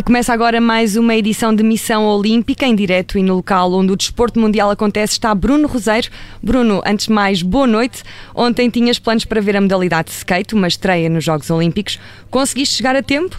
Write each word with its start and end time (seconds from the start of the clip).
E 0.00 0.02
começa 0.02 0.32
agora 0.32 0.62
mais 0.62 0.96
uma 0.96 1.14
edição 1.14 1.54
de 1.54 1.62
Missão 1.62 2.06
Olímpica, 2.06 2.64
em 2.64 2.74
direto 2.74 3.18
e 3.18 3.22
no 3.22 3.34
local 3.34 3.70
onde 3.74 3.92
o 3.92 3.96
desporto 3.96 4.40
mundial 4.40 4.70
acontece 4.70 5.12
está 5.12 5.34
Bruno 5.34 5.68
Roseiro. 5.68 6.08
Bruno, 6.42 6.80
antes 6.86 7.04
de 7.04 7.12
mais, 7.12 7.42
boa 7.42 7.66
noite. 7.66 8.02
Ontem 8.34 8.70
tinhas 8.70 8.98
planos 8.98 9.26
para 9.26 9.42
ver 9.42 9.58
a 9.58 9.60
modalidade 9.60 10.08
de 10.08 10.14
skate, 10.14 10.54
uma 10.54 10.68
estreia 10.68 11.10
nos 11.10 11.22
Jogos 11.22 11.50
Olímpicos. 11.50 12.00
Conseguiste 12.30 12.76
chegar 12.76 12.96
a 12.96 13.02
tempo? 13.02 13.36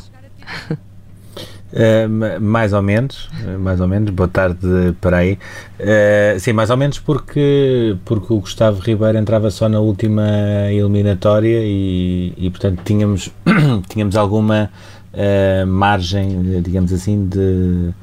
Uh, 1.72 2.42
mais 2.42 2.74
ou 2.74 2.82
menos, 2.82 3.30
mais 3.60 3.80
ou 3.80 3.88
menos, 3.88 4.10
boa 4.10 4.28
tarde 4.28 4.60
para 5.00 5.18
aí. 5.18 5.40
Uh, 5.80 6.38
sim, 6.38 6.52
mais 6.52 6.70
ou 6.70 6.76
menos 6.76 7.00
porque, 7.00 7.96
porque 8.04 8.34
o 8.34 8.40
Gustavo 8.42 8.82
Ribeiro 8.82 9.18
entrava 9.18 9.50
só 9.50 9.70
na 9.70 9.80
última 9.80 10.24
eliminatória 10.70 11.62
e, 11.64 12.34
e 12.38 12.50
portanto 12.50 12.82
tínhamos, 12.84 13.32
tínhamos 13.88 14.18
alguma 14.18 14.70
uh, 15.14 15.66
margem, 15.66 16.62
digamos 16.62 16.92
assim, 16.92 17.26
de, 17.26 17.94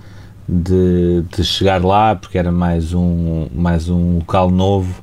de, 0.48 1.23
de, 1.30 1.45
chegar 1.45 1.84
lá, 1.84 2.14
porque 2.14 2.38
era 2.38 2.50
mais 2.50 2.95
um, 2.95 3.48
mais 3.54 3.90
um 3.90 4.16
local 4.16 4.50
novo 4.50 5.02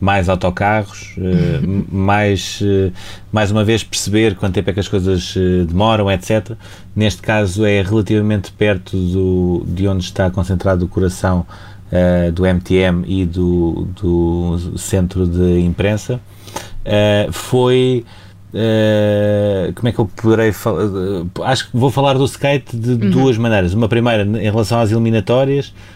mais 0.00 0.28
autocarros, 0.28 1.14
uh, 1.16 1.86
mais, 1.94 2.60
uh, 2.60 2.92
mais 3.32 3.50
uma 3.50 3.64
vez 3.64 3.82
perceber 3.82 4.34
quanto 4.34 4.54
tempo 4.54 4.70
é 4.70 4.72
que 4.72 4.80
as 4.80 4.88
coisas 4.88 5.34
uh, 5.36 5.64
demoram, 5.64 6.10
etc. 6.10 6.52
Neste 6.94 7.22
caso 7.22 7.64
é 7.64 7.82
relativamente 7.82 8.52
perto 8.52 8.96
do, 8.96 9.64
de 9.66 9.88
onde 9.88 10.04
está 10.04 10.30
concentrado 10.30 10.84
o 10.84 10.88
coração 10.88 11.46
do 12.34 12.42
MTM 12.44 13.04
e 13.06 13.24
do, 13.24 13.86
do 13.94 14.76
centro 14.76 15.24
de 15.24 15.60
imprensa. 15.60 16.20
foi. 17.30 18.04
como 19.76 19.88
é 19.88 19.92
que 19.92 19.98
eu 20.00 20.06
poderei 20.06 20.50
falar? 20.50 20.82
acho 21.44 21.70
que 21.70 21.76
vou 21.76 21.88
falar 21.92 22.14
do 22.14 22.24
skate 22.24 22.76
de 22.76 22.90
uhum. 22.90 23.10
duas 23.10 23.38
maneiras. 23.38 23.72
Uma 23.72 23.88
primeira 23.88 24.24
em 24.24 24.50
relação 24.50 24.80
às 24.80 24.90
eliminatórias, 24.90 25.72
eh, 25.72 25.95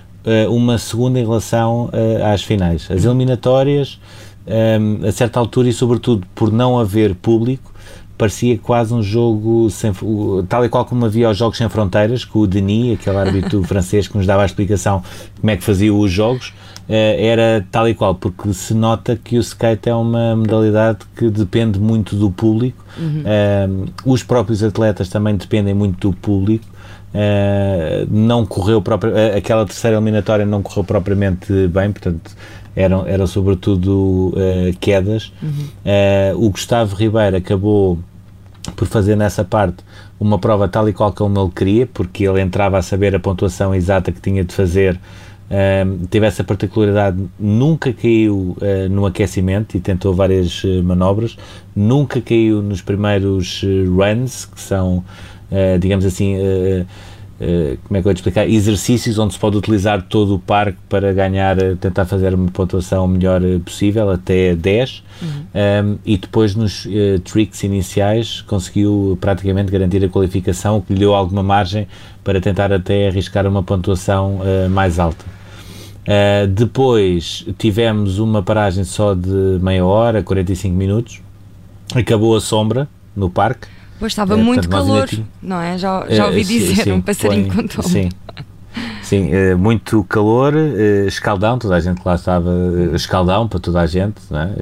uma 0.51 0.79
segunda 0.79 1.19
em 1.19 1.23
relação 1.23 1.87
uh, 1.87 2.25
às 2.33 2.43
finais. 2.43 2.89
As 2.91 3.05
eliminatórias, 3.05 3.99
um, 4.47 5.05
eh, 5.05 5.09
a 5.09 5.13
certa 5.13 5.39
altura 5.39 5.69
e 5.69 5.73
sobretudo 5.73 6.27
por 6.35 6.53
não 6.53 6.79
haver 6.79 7.15
público, 7.15 7.73
parecia 8.19 8.59
quase 8.59 8.93
um 8.93 9.03
jogo 9.03 9.71
sem, 9.71 9.93
tal 10.47 10.63
e 10.63 10.69
qual 10.69 10.85
como 10.85 11.07
havia 11.07 11.31
os 11.31 11.39
Jogos 11.39 11.57
Sem 11.57 11.71
Fronteiras, 11.71 12.23
com 12.23 12.41
o 12.41 12.47
Denis, 12.47 12.99
aquele 13.01 13.17
árbitro 13.17 13.63
francês 13.65 14.07
que 14.07 14.17
nos 14.19 14.27
dava 14.27 14.43
a 14.43 14.47
explicação 14.47 15.03
como 15.41 15.51
é 15.51 15.57
que 15.57 15.65
fazia 15.65 15.93
os 15.95 16.13
jogos, 16.13 16.49
uh, 16.49 16.93
era 16.93 17.67
tal 17.71 17.89
e 17.89 17.95
qual, 17.95 18.15
porque 18.15 18.53
se 18.53 18.75
nota 18.75 19.17
que 19.17 19.39
o 19.39 19.41
skate 19.41 19.89
é 19.89 19.95
uma 19.95 20.37
modalidade 20.37 20.99
que 21.17 21.31
depende 21.31 21.81
muito 21.81 22.15
do 22.15 22.31
público, 22.31 22.85
uhum. 22.99 23.23
uh, 23.23 23.89
os 24.05 24.23
próprios 24.23 24.63
atletas 24.63 25.09
também 25.09 25.35
dependem 25.35 25.73
muito 25.73 26.11
do 26.11 26.15
público, 26.15 26.67
Uh, 27.13 28.07
não 28.09 28.47
correu 28.47 28.81
próprio, 28.81 29.13
uh, 29.13 29.37
aquela 29.37 29.67
terceira 29.67 29.97
eliminatória 29.97 30.47
não 30.47 30.63
correu 30.63 30.85
propriamente 30.85 31.67
bem, 31.67 31.91
portanto 31.91 32.37
eram, 32.77 33.05
eram 33.05 33.27
sobretudo 33.27 34.29
uh, 34.29 34.77
quedas. 34.79 35.33
Uhum. 35.43 35.67
o 36.37 36.51
Gustavo 36.51 36.95
Ribeiro 36.95 37.37
acabou 37.37 37.99
por 38.77 38.87
fazer 38.87 39.17
nessa 39.17 39.43
parte 39.43 39.79
uma 40.21 40.39
prova 40.39 40.69
tal 40.69 40.89
e 40.89 40.93
qual 40.93 41.13
como 41.13 41.41
ele 41.41 41.51
queria, 41.51 41.87
porque 41.87 42.29
ele 42.29 42.41
entrava 42.41 42.79
a 42.79 42.83
saber 42.83 43.15
a 43.15 43.19
pontuação 43.19 43.75
exata 43.75 44.13
que 44.13 44.21
tinha 44.21 44.45
de 44.45 44.55
fazer. 44.55 45.01
teve 46.11 46.27
essa 46.27 46.45
particularidade, 46.45 47.25
nunca 47.39 47.93
caiu 47.93 48.55
no 48.91 49.07
aquecimento 49.07 49.77
e 49.77 49.81
tentou 49.81 50.15
várias 50.15 50.63
manobras, 50.85 51.37
nunca 51.75 52.21
caiu 52.21 52.63
nos 52.63 52.83
primeiros 52.83 53.65
runs, 53.89 54.45
que 54.45 54.61
são 54.61 55.03
uh, 55.51 55.79
digamos 55.79 56.05
assim, 56.05 56.37
uh, 56.37 56.83
uh, 57.41 57.79
como 57.85 57.97
é 57.97 57.99
que 57.99 57.99
eu 57.99 58.03
vou 58.03 58.15
te 58.15 58.19
explicar? 58.19 58.49
Exercícios 58.49 59.19
onde 59.19 59.35
se 59.35 59.39
pode 59.39 59.57
utilizar 59.57 60.03
todo 60.03 60.35
o 60.35 60.39
parque 60.39 60.79
para 60.89 61.13
ganhar, 61.13 61.57
tentar 61.81 62.05
fazer 62.05 62.35
uma 62.35 62.51
pontuação 62.51 63.07
melhor 63.07 63.41
possível, 63.65 64.11
até 64.11 64.55
10. 64.55 65.03
Uhum. 65.23 65.29
Um, 65.29 65.99
e 66.05 66.17
depois 66.17 66.55
nos 66.55 66.87
tricks 67.25 67.63
iniciais 67.63 68.41
conseguiu 68.43 69.19
praticamente 69.21 69.71
garantir 69.71 70.05
a 70.05 70.09
qualificação, 70.09 70.79
o 70.79 70.83
que 70.83 70.95
lhe 70.95 71.01
deu 71.01 71.15
alguma 71.15 71.43
margem 71.43 71.87
para 72.25 72.41
tentar 72.41 72.73
até 72.73 73.09
arriscar 73.09 73.47
uma 73.47 73.63
pontuação 73.63 74.41
mais 74.71 74.99
alta. 74.99 75.41
Uh, 76.01 76.47
depois 76.49 77.47
tivemos 77.59 78.19
uma 78.19 78.43
paragem 78.43 78.85
só 78.85 79.15
de 79.15 79.59
meia 79.63 79.85
hora, 79.85 80.23
45 80.23 80.75
minutos. 80.75 81.21
Acabou 81.95 82.35
a 82.35 82.41
sombra 82.41 82.89
no 83.15 83.29
parque. 83.29 83.69
Pois 84.01 84.13
estava 84.13 84.33
é, 84.33 84.37
muito 84.37 84.67
portanto, 84.67 84.87
calor, 84.87 85.09
não 85.43 85.61
é? 85.61 85.77
Já, 85.77 86.07
já 86.09 86.27
ouvi 86.27 86.41
é, 86.41 86.45
dizer, 86.45 86.85
sim, 86.85 86.93
um 86.93 87.03
passarinho 87.03 87.55
contou 87.55 87.85
Sim, 87.85 88.09
sim 89.03 89.31
é, 89.31 89.55
muito 89.55 90.03
calor, 90.05 90.55
é, 90.57 91.07
escaldão, 91.07 91.59
toda 91.59 91.77
a 91.77 91.81
gente 91.81 92.01
lá 92.03 92.15
estava, 92.15 92.51
escaldão 92.95 93.47
para 93.47 93.61
toda 93.61 93.79
a 93.79 93.87
gente, 93.87 94.17
não 94.31 94.41
é? 94.41 94.53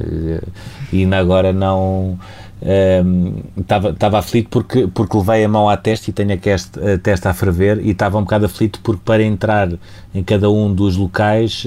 e 0.93 1.03
ainda 1.03 1.19
agora 1.19 1.53
não 1.53 2.19
estava, 3.57 3.91
estava 3.91 4.19
aflito 4.19 4.49
porque, 4.51 4.89
porque 4.89 5.17
levei 5.17 5.45
a 5.45 5.49
mão 5.49 5.69
à 5.69 5.77
testa 5.77 6.11
e 6.11 6.13
tenho 6.13 6.33
a, 6.33 6.95
a 6.95 6.99
testa 6.99 7.31
a 7.31 7.35
ferver 7.35 7.79
e 7.81 7.91
estava 7.91 8.19
um 8.19 8.23
bocado 8.23 8.47
aflito 8.47 8.81
porque 8.83 9.03
para 9.05 9.23
entrar 9.23 9.69
em 10.13 10.25
cada 10.25 10.51
um 10.51 10.75
dos 10.75 10.97
locais 10.97 11.65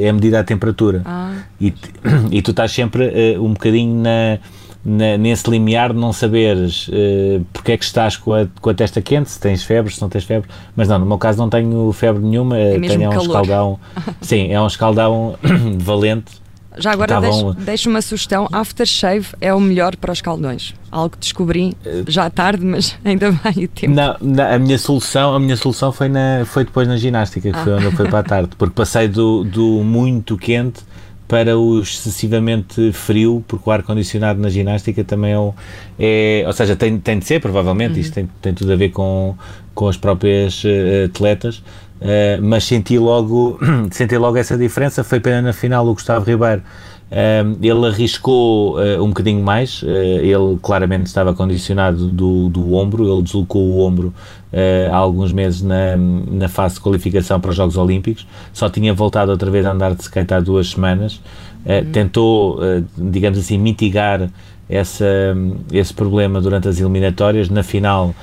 é 0.00 0.10
medida 0.10 0.40
a 0.40 0.44
temperatura 0.44 1.02
ah. 1.04 1.34
e, 1.60 1.74
e 2.32 2.40
tu 2.40 2.52
estás 2.52 2.72
sempre 2.72 3.36
um 3.38 3.52
bocadinho 3.52 4.02
na 4.02 4.38
na, 4.84 5.16
nesse 5.16 5.48
limiar 5.50 5.92
de 5.92 5.98
não 5.98 6.12
saberes 6.12 6.88
uh, 6.88 7.44
porque 7.52 7.72
é 7.72 7.76
que 7.76 7.84
estás 7.84 8.16
com 8.16 8.32
a, 8.32 8.46
com 8.60 8.70
a 8.70 8.74
testa 8.74 9.00
quente, 9.00 9.30
se 9.30 9.40
tens 9.40 9.62
febre, 9.62 9.92
se 9.92 10.00
não 10.00 10.08
tens 10.08 10.24
febre, 10.24 10.48
mas 10.74 10.88
não, 10.88 10.98
no 10.98 11.06
meu 11.06 11.18
caso 11.18 11.38
não 11.38 11.50
tenho 11.50 11.92
febre 11.92 12.22
nenhuma, 12.22 12.56
é 12.56 12.78
tenho 12.78 13.04
é 13.04 13.08
um 13.08 13.20
escaldão, 13.20 13.80
sim, 14.20 14.50
é 14.50 14.60
um 14.60 14.66
escaldão 14.66 15.36
valente. 15.78 16.40
Já 16.78 16.92
agora 16.92 17.20
deixo, 17.20 17.52
deixo, 17.54 17.90
uma 17.90 18.00
sugestão: 18.00 18.48
aftershave 18.52 19.26
é 19.40 19.52
o 19.52 19.58
melhor 19.58 19.96
para 19.96 20.12
os 20.12 20.20
caldões. 20.20 20.72
Algo 20.88 21.10
que 21.10 21.18
descobri 21.18 21.76
já 22.06 22.30
tarde, 22.30 22.64
mas 22.64 22.96
ainda 23.04 23.32
bem 23.32 23.64
o 23.64 23.68
tempo. 23.68 23.92
Não, 23.92 24.16
não, 24.20 24.44
a 24.44 24.56
minha 24.56 24.78
solução, 24.78 25.34
a 25.34 25.40
minha 25.40 25.56
solução 25.56 25.90
foi, 25.90 26.08
na, 26.08 26.44
foi 26.46 26.64
depois 26.64 26.86
na 26.86 26.96
ginástica, 26.96 27.50
que 27.50 27.56
ah. 27.56 27.64
foi 27.64 27.72
onde 27.72 27.84
eu 27.86 27.92
fui 27.92 28.08
para 28.08 28.20
a 28.20 28.22
tarde, 28.22 28.50
porque 28.56 28.72
passei 28.72 29.08
do, 29.08 29.42
do 29.42 29.82
muito 29.82 30.38
quente 30.38 30.84
para 31.30 31.56
o 31.56 31.78
excessivamente 31.78 32.90
frio, 32.90 33.44
porque 33.46 33.70
o 33.70 33.72
ar-condicionado 33.72 34.40
na 34.40 34.48
ginástica 34.48 35.04
também 35.04 35.32
é, 35.32 36.42
é, 36.42 36.44
ou 36.44 36.52
seja, 36.52 36.74
tem, 36.74 36.98
tem 36.98 37.20
de 37.20 37.24
ser, 37.24 37.40
provavelmente, 37.40 37.94
uhum. 37.94 38.00
isto 38.00 38.14
tem, 38.14 38.28
tem 38.42 38.52
tudo 38.52 38.72
a 38.72 38.76
ver 38.76 38.88
com, 38.88 39.36
com 39.72 39.86
as 39.86 39.96
próprias 39.96 40.64
uh, 40.64 41.04
atletas, 41.06 41.58
uh, 41.58 42.42
mas 42.42 42.64
senti 42.64 42.98
logo, 42.98 43.60
senti 43.92 44.18
logo 44.18 44.38
essa 44.38 44.58
diferença, 44.58 45.04
foi 45.04 45.20
pena 45.20 45.40
na 45.40 45.52
final 45.52 45.86
o 45.86 45.94
Gustavo 45.94 46.28
Ribeiro, 46.28 46.62
uh, 47.10 47.58
ele 47.60 47.86
arriscou 47.86 48.78
um 49.00 49.08
bocadinho 49.08 49.42
mais, 49.42 49.82
ele 49.82 50.58
claramente 50.62 51.06
estava 51.06 51.34
condicionado 51.34 52.08
do, 52.08 52.48
do 52.48 52.74
ombro, 52.74 53.12
ele 53.12 53.22
deslocou 53.22 53.62
o 53.62 53.80
ombro 53.80 54.14
uh, 54.52 54.92
há 54.92 54.96
alguns 54.96 55.32
meses 55.32 55.62
na, 55.62 55.96
na 55.96 56.48
fase 56.48 56.74
de 56.74 56.80
qualificação 56.80 57.40
para 57.40 57.50
os 57.50 57.56
Jogos 57.56 57.76
Olímpicos, 57.76 58.26
só 58.52 58.68
tinha 58.68 58.92
voltado 58.92 59.30
outra 59.30 59.50
vez 59.50 59.64
a 59.66 59.72
andar 59.72 59.94
de 59.94 60.02
skate 60.02 60.34
há 60.34 60.40
duas 60.40 60.70
semanas, 60.70 61.14
uh, 61.64 61.84
uhum. 61.84 61.92
tentou, 61.92 62.58
uh, 62.58 62.84
digamos 62.96 63.38
assim, 63.38 63.58
mitigar 63.58 64.30
essa, 64.68 65.36
esse 65.72 65.92
problema 65.92 66.40
durante 66.40 66.68
as 66.68 66.78
eliminatórias, 66.78 67.48
na 67.48 67.62
final 67.62 68.14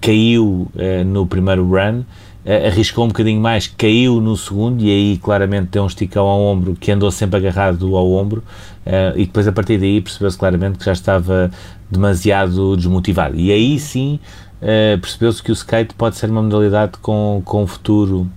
caiu 0.00 0.66
no 1.06 1.28
primeiro 1.28 1.64
run, 1.64 2.02
arriscou 2.66 3.04
um 3.04 3.08
bocadinho 3.08 3.40
mais, 3.40 3.66
caiu 3.66 4.20
no 4.20 4.36
segundo 4.36 4.82
e 4.82 4.90
aí 4.90 5.18
claramente 5.18 5.68
deu 5.70 5.82
um 5.82 5.86
esticão 5.86 6.26
ao 6.26 6.40
ombro 6.40 6.74
que 6.74 6.90
andou 6.90 7.10
sempre 7.10 7.36
agarrado 7.36 7.94
ao 7.96 8.10
ombro 8.10 8.42
e 9.14 9.26
depois 9.26 9.46
a 9.46 9.52
partir 9.52 9.78
daí 9.78 10.00
percebeu-se 10.00 10.38
claramente 10.38 10.78
que 10.78 10.84
já 10.84 10.92
estava 10.92 11.50
demasiado 11.90 12.76
desmotivado 12.76 13.36
e 13.36 13.52
aí 13.52 13.78
sim 13.78 14.18
uh, 14.60 14.98
percebeu-se 14.98 15.42
que 15.42 15.50
o 15.50 15.54
skate 15.54 15.94
pode 15.94 16.16
ser 16.16 16.30
uma 16.30 16.42
modalidade 16.42 16.92
com, 17.00 17.42
com 17.44 17.66
futuro 17.66 18.28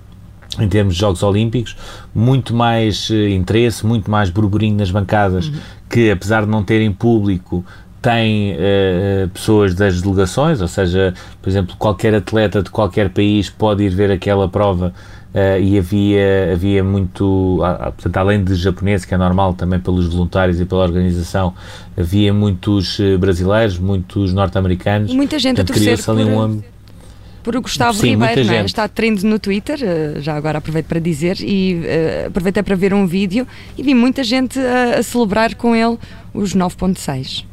em 0.59 0.67
termos 0.69 0.93
de 0.93 0.99
Jogos 0.99 1.23
Olímpicos, 1.23 1.75
muito 2.13 2.53
mais 2.53 3.09
uh, 3.09 3.15
interesse, 3.15 3.85
muito 3.85 4.09
mais 4.09 4.29
burburinho 4.29 4.77
nas 4.77 4.91
bancadas, 4.91 5.47
uhum. 5.47 5.55
que 5.89 6.11
apesar 6.11 6.45
de 6.45 6.51
não 6.51 6.63
terem 6.63 6.91
público, 6.91 7.65
tem 8.03 8.53
uh, 8.53 9.29
pessoas 9.29 9.73
das 9.73 10.01
delegações, 10.01 10.59
ou 10.59 10.67
seja, 10.67 11.13
por 11.41 11.49
exemplo, 11.49 11.75
qualquer 11.77 12.13
atleta 12.13 12.61
de 12.61 12.69
qualquer 12.69 13.09
país 13.09 13.49
pode 13.49 13.83
ir 13.83 13.89
ver 13.89 14.11
aquela 14.11 14.47
prova 14.47 14.93
Uh, 15.33 15.59
e 15.59 15.79
havia, 15.79 16.53
havia 16.53 16.83
muito, 16.83 17.57
portanto, 17.95 18.17
além 18.17 18.43
de 18.43 18.53
japoneses, 18.53 19.03
que 19.03 19.15
é 19.15 19.17
normal 19.17 19.55
também 19.55 19.79
pelos 19.79 20.05
voluntários 20.05 20.61
e 20.61 20.65
pela 20.65 20.83
organização, 20.83 21.55
havia 21.97 22.31
muitos 22.31 22.99
brasileiros, 23.19 23.79
muitos 23.79 24.31
norte-americanos. 24.31 25.11
Muita 25.11 25.39
gente 25.39 25.55
portanto, 25.55 25.75
a 25.75 25.95
torcer 25.95 26.05
por, 26.05 26.19
um 26.19 26.61
por 27.41 27.55
o 27.55 27.61
Gustavo 27.63 27.97
Sim, 27.97 28.11
Ribeiro, 28.11 28.53
é? 28.53 28.63
está 28.63 28.87
trend 28.87 29.23
no 29.25 29.39
Twitter, 29.39 29.79
já 30.21 30.35
agora 30.35 30.59
aproveito 30.59 30.85
para 30.85 30.99
dizer, 30.99 31.37
e 31.39 31.81
uh, 31.81 32.27
aproveitei 32.27 32.61
para 32.61 32.75
ver 32.75 32.93
um 32.93 33.07
vídeo 33.07 33.47
e 33.75 33.81
vi 33.81 33.95
muita 33.95 34.23
gente 34.23 34.59
a, 34.59 34.99
a 34.99 35.03
celebrar 35.03 35.55
com 35.55 35.75
ele 35.75 35.97
os 36.31 36.55
9.6. 36.55 37.43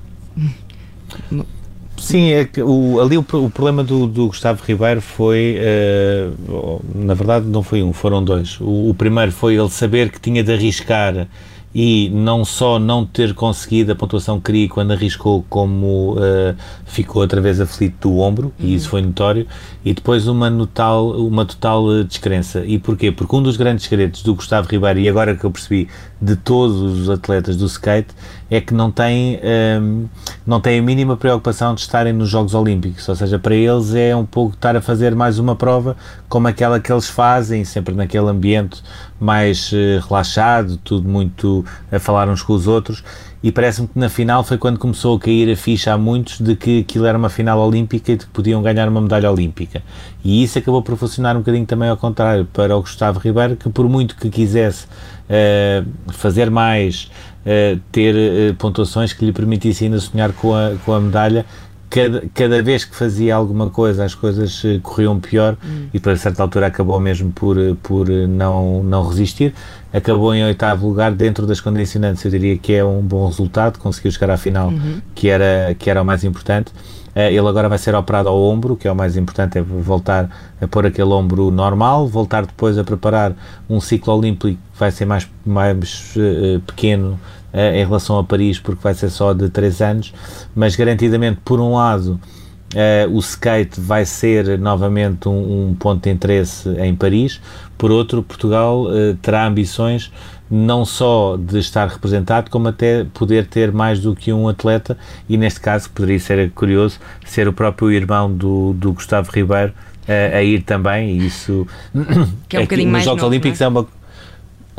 Sim, 2.00 2.30
é 2.30 2.46
que 2.46 2.62
o, 2.62 2.98
ali 2.98 3.18
o, 3.18 3.20
o 3.20 3.50
problema 3.50 3.84
do, 3.84 4.06
do, 4.06 4.28
Gustavo 4.28 4.62
Ribeiro 4.64 5.02
foi, 5.02 5.58
uh, 5.60 6.80
na 6.94 7.12
verdade 7.12 7.46
não 7.46 7.62
foi 7.62 7.82
um, 7.82 7.92
foram 7.92 8.24
dois. 8.24 8.58
O, 8.58 8.88
o, 8.88 8.94
primeiro 8.94 9.30
foi 9.30 9.56
ele 9.56 9.68
saber 9.68 10.10
que 10.10 10.18
tinha 10.18 10.42
de 10.42 10.50
arriscar 10.50 11.28
e 11.74 12.10
não 12.10 12.44
só 12.44 12.78
não 12.78 13.06
ter 13.06 13.32
conseguido 13.34 13.92
a 13.92 13.94
pontuação 13.94 14.38
que 14.38 14.46
queria 14.46 14.68
quando 14.68 14.92
arriscou, 14.92 15.44
como 15.48 16.14
uh, 16.14 16.56
ficou 16.84 17.22
outra 17.22 17.40
vez 17.40 17.60
aflito 17.60 18.08
do 18.08 18.18
ombro, 18.18 18.52
uhum. 18.58 18.66
e 18.66 18.74
isso 18.74 18.88
foi 18.88 19.02
notório, 19.02 19.46
e 19.84 19.94
depois 19.94 20.26
uma, 20.26 20.50
total, 20.50 21.10
uma 21.20 21.44
total 21.44 22.00
eh, 22.00 22.02
descrença. 22.02 22.64
E 22.64 22.78
porquê? 22.78 23.12
Porque 23.12 23.36
um 23.36 23.42
dos 23.42 23.56
grandes 23.56 23.84
segredos 23.84 24.22
do 24.22 24.34
Gustavo 24.34 24.68
Ribeiro, 24.68 24.98
e 24.98 25.08
agora 25.08 25.36
que 25.36 25.44
eu 25.44 25.50
percebi, 25.50 25.88
de 26.20 26.34
todos 26.34 26.76
os 26.80 27.08
atletas 27.08 27.56
do 27.56 27.66
skate, 27.66 28.08
é 28.50 28.60
que 28.60 28.74
não 28.74 28.90
têm, 28.90 29.36
um, 29.36 29.40
ehm, 29.42 30.04
não 30.44 30.60
têm 30.60 30.80
a 30.80 30.82
mínima 30.82 31.16
preocupação 31.16 31.74
de 31.74 31.82
estarem 31.82 32.12
nos 32.12 32.28
Jogos 32.28 32.52
Olímpicos, 32.52 33.08
ou 33.08 33.14
seja, 33.14 33.38
para 33.38 33.54
eles 33.54 33.94
é 33.94 34.14
um 34.14 34.26
pouco 34.26 34.54
estar 34.54 34.74
a 34.74 34.80
fazer 34.80 35.14
mais 35.14 35.38
uma 35.38 35.54
prova 35.54 35.96
como 36.28 36.48
aquela 36.48 36.80
que 36.80 36.92
eles 36.92 37.08
fazem, 37.08 37.64
sempre 37.64 37.94
naquele 37.94 38.28
ambiente 38.28 38.82
mais 39.20 39.70
uh, 39.70 40.04
relaxado, 40.08 40.76
tudo 40.78 41.08
muito 41.08 41.64
a 41.92 42.00
falar 42.00 42.28
uns 42.28 42.42
com 42.42 42.52
os 42.52 42.66
outros, 42.66 43.04
e 43.42 43.50
parece-me 43.50 43.88
que 43.88 43.98
na 43.98 44.08
final 44.08 44.44
foi 44.44 44.58
quando 44.58 44.78
começou 44.78 45.16
a 45.16 45.20
cair 45.20 45.50
a 45.50 45.56
ficha 45.56 45.92
a 45.92 45.98
muitos 45.98 46.40
de 46.40 46.54
que 46.54 46.80
aquilo 46.80 47.06
era 47.06 47.16
uma 47.16 47.30
final 47.30 47.58
olímpica 47.58 48.12
e 48.12 48.16
de 48.16 48.26
que 48.26 48.32
podiam 48.32 48.60
ganhar 48.62 48.86
uma 48.88 49.00
medalha 49.00 49.30
olímpica. 49.30 49.82
E 50.22 50.42
isso 50.42 50.58
acabou 50.58 50.82
por 50.82 50.96
funcionar 50.96 51.36
um 51.36 51.38
bocadinho 51.38 51.64
também 51.64 51.88
ao 51.88 51.96
contrário 51.96 52.46
para 52.52 52.76
o 52.76 52.80
Gustavo 52.80 53.18
Ribeiro, 53.18 53.56
que 53.56 53.70
por 53.70 53.88
muito 53.88 54.14
que 54.16 54.28
quisesse 54.28 54.84
uh, 54.84 56.12
fazer 56.12 56.50
mais, 56.50 57.10
uh, 57.46 57.80
ter 57.92 58.14
uh, 58.14 58.54
pontuações 58.56 59.12
que 59.12 59.24
lhe 59.24 59.32
permitissem 59.32 59.88
ainda 59.88 60.00
sonhar 60.00 60.32
com 60.32 60.54
a, 60.54 60.72
com 60.84 60.92
a 60.92 61.00
medalha, 61.00 61.44
cada, 61.90 62.22
cada 62.32 62.62
vez 62.62 62.84
que 62.84 62.94
fazia 62.94 63.34
alguma 63.34 63.68
coisa 63.68 64.04
as 64.04 64.14
coisas 64.14 64.62
uh, 64.62 64.80
corriam 64.80 65.18
pior 65.18 65.56
hum. 65.62 65.88
e 65.92 65.98
para 65.98 66.16
certa 66.16 66.42
altura 66.42 66.68
acabou 66.68 67.00
mesmo 67.00 67.32
por, 67.32 67.58
eh, 67.58 67.74
por 67.82 68.08
eh, 68.08 68.28
não, 68.28 68.82
não 68.84 69.06
resistir. 69.08 69.52
Acabou 69.92 70.32
em 70.32 70.44
oitavo 70.44 70.86
lugar 70.86 71.10
dentro 71.10 71.46
das 71.48 71.60
condicionantes, 71.60 72.24
eu 72.24 72.30
diria 72.30 72.56
que 72.56 72.72
é 72.72 72.84
um 72.84 73.02
bom 73.02 73.26
resultado, 73.26 73.78
conseguiu 73.80 74.12
chegar 74.12 74.30
à 74.30 74.36
final, 74.36 74.68
uhum. 74.68 75.00
que, 75.16 75.28
era, 75.28 75.74
que 75.76 75.90
era 75.90 76.00
o 76.00 76.04
mais 76.04 76.22
importante. 76.22 76.72
Uh, 77.14 77.20
ele 77.20 77.46
agora 77.48 77.68
vai 77.68 77.78
ser 77.78 77.94
operado 77.94 78.28
ao 78.28 78.40
ombro, 78.40 78.76
que 78.76 78.86
é 78.86 78.92
o 78.92 78.94
mais 78.94 79.16
importante, 79.16 79.58
é 79.58 79.62
voltar 79.62 80.30
a 80.60 80.68
pôr 80.68 80.86
aquele 80.86 81.10
ombro 81.10 81.50
normal, 81.50 82.06
voltar 82.06 82.46
depois 82.46 82.78
a 82.78 82.84
preparar 82.84 83.34
um 83.68 83.80
ciclo 83.80 84.14
olímpico 84.14 84.48
que 84.48 84.58
vai 84.78 84.90
ser 84.90 85.06
mais, 85.06 85.28
mais 85.44 86.14
uh, 86.16 86.60
pequeno 86.60 87.18
uh, 87.52 87.58
em 87.58 87.84
relação 87.84 88.18
a 88.18 88.24
Paris, 88.24 88.58
porque 88.58 88.82
vai 88.82 88.94
ser 88.94 89.10
só 89.10 89.32
de 89.32 89.48
3 89.48 89.80
anos, 89.82 90.14
mas 90.54 90.76
garantidamente, 90.76 91.40
por 91.44 91.60
um 91.60 91.74
lado, 91.74 92.20
uh, 92.74 93.10
o 93.10 93.18
skate 93.18 93.80
vai 93.80 94.04
ser 94.04 94.58
novamente 94.58 95.28
um, 95.28 95.68
um, 95.70 95.74
ponto 95.74 96.02
de 96.02 96.10
interesse 96.10 96.68
em 96.78 96.94
Paris, 96.94 97.40
por 97.76 97.90
outro, 97.90 98.22
Portugal 98.22 98.84
uh, 98.84 99.14
terá 99.22 99.46
ambições 99.46 100.12
não 100.50 100.84
só 100.84 101.36
de 101.36 101.60
estar 101.60 101.86
representado, 101.86 102.50
como 102.50 102.66
até 102.66 103.04
poder 103.14 103.46
ter 103.46 103.70
mais 103.70 104.00
do 104.00 104.16
que 104.16 104.32
um 104.32 104.48
atleta, 104.48 104.98
e 105.28 105.36
neste 105.36 105.60
caso 105.60 105.88
poderia 105.90 106.18
ser 106.18 106.50
curioso 106.50 106.98
ser 107.24 107.46
o 107.46 107.52
próprio 107.52 107.92
irmão 107.92 108.32
do, 108.32 108.72
do 108.72 108.92
Gustavo 108.92 109.30
Ribeiro 109.32 109.72
a 110.34 110.42
ir 110.42 110.62
também, 110.62 111.20
e 111.20 111.26
isso 111.26 111.68
que 112.48 112.56
é 112.56 112.58
um 112.58 112.62
bocadinho 112.62 112.90
mais 112.90 113.04
Jogos 113.04 113.22
novo, 113.22 113.32
Olímpicos 113.32 113.60
é? 113.60 113.64
é 113.64 113.68
uma 113.68 113.86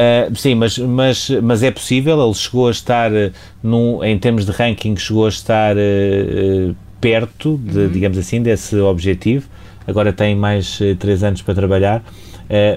Uh, 0.02 0.36
sim, 0.36 0.56
mas, 0.56 0.80
mas, 0.80 1.30
mas 1.44 1.62
é 1.62 1.70
possível. 1.70 2.20
Ele 2.24 2.34
chegou 2.34 2.68
a 2.68 2.72
estar, 2.72 3.12
uh, 3.12 3.32
num, 3.62 4.04
em 4.04 4.18
termos 4.18 4.46
de 4.46 4.52
ranking, 4.52 4.96
chegou 4.96 5.28
a 5.28 5.30
estar 5.30 5.76
uh, 5.76 6.76
perto, 7.02 7.58
de, 7.58 7.80
uhum. 7.80 7.90
digamos 7.90 8.18
assim, 8.18 8.42
desse 8.42 8.78
objetivo. 8.78 9.48
Agora 9.86 10.14
tem 10.14 10.36
mais 10.36 10.80
três 11.00 11.24
anos 11.24 11.42
para 11.42 11.56
trabalhar. 11.56 12.04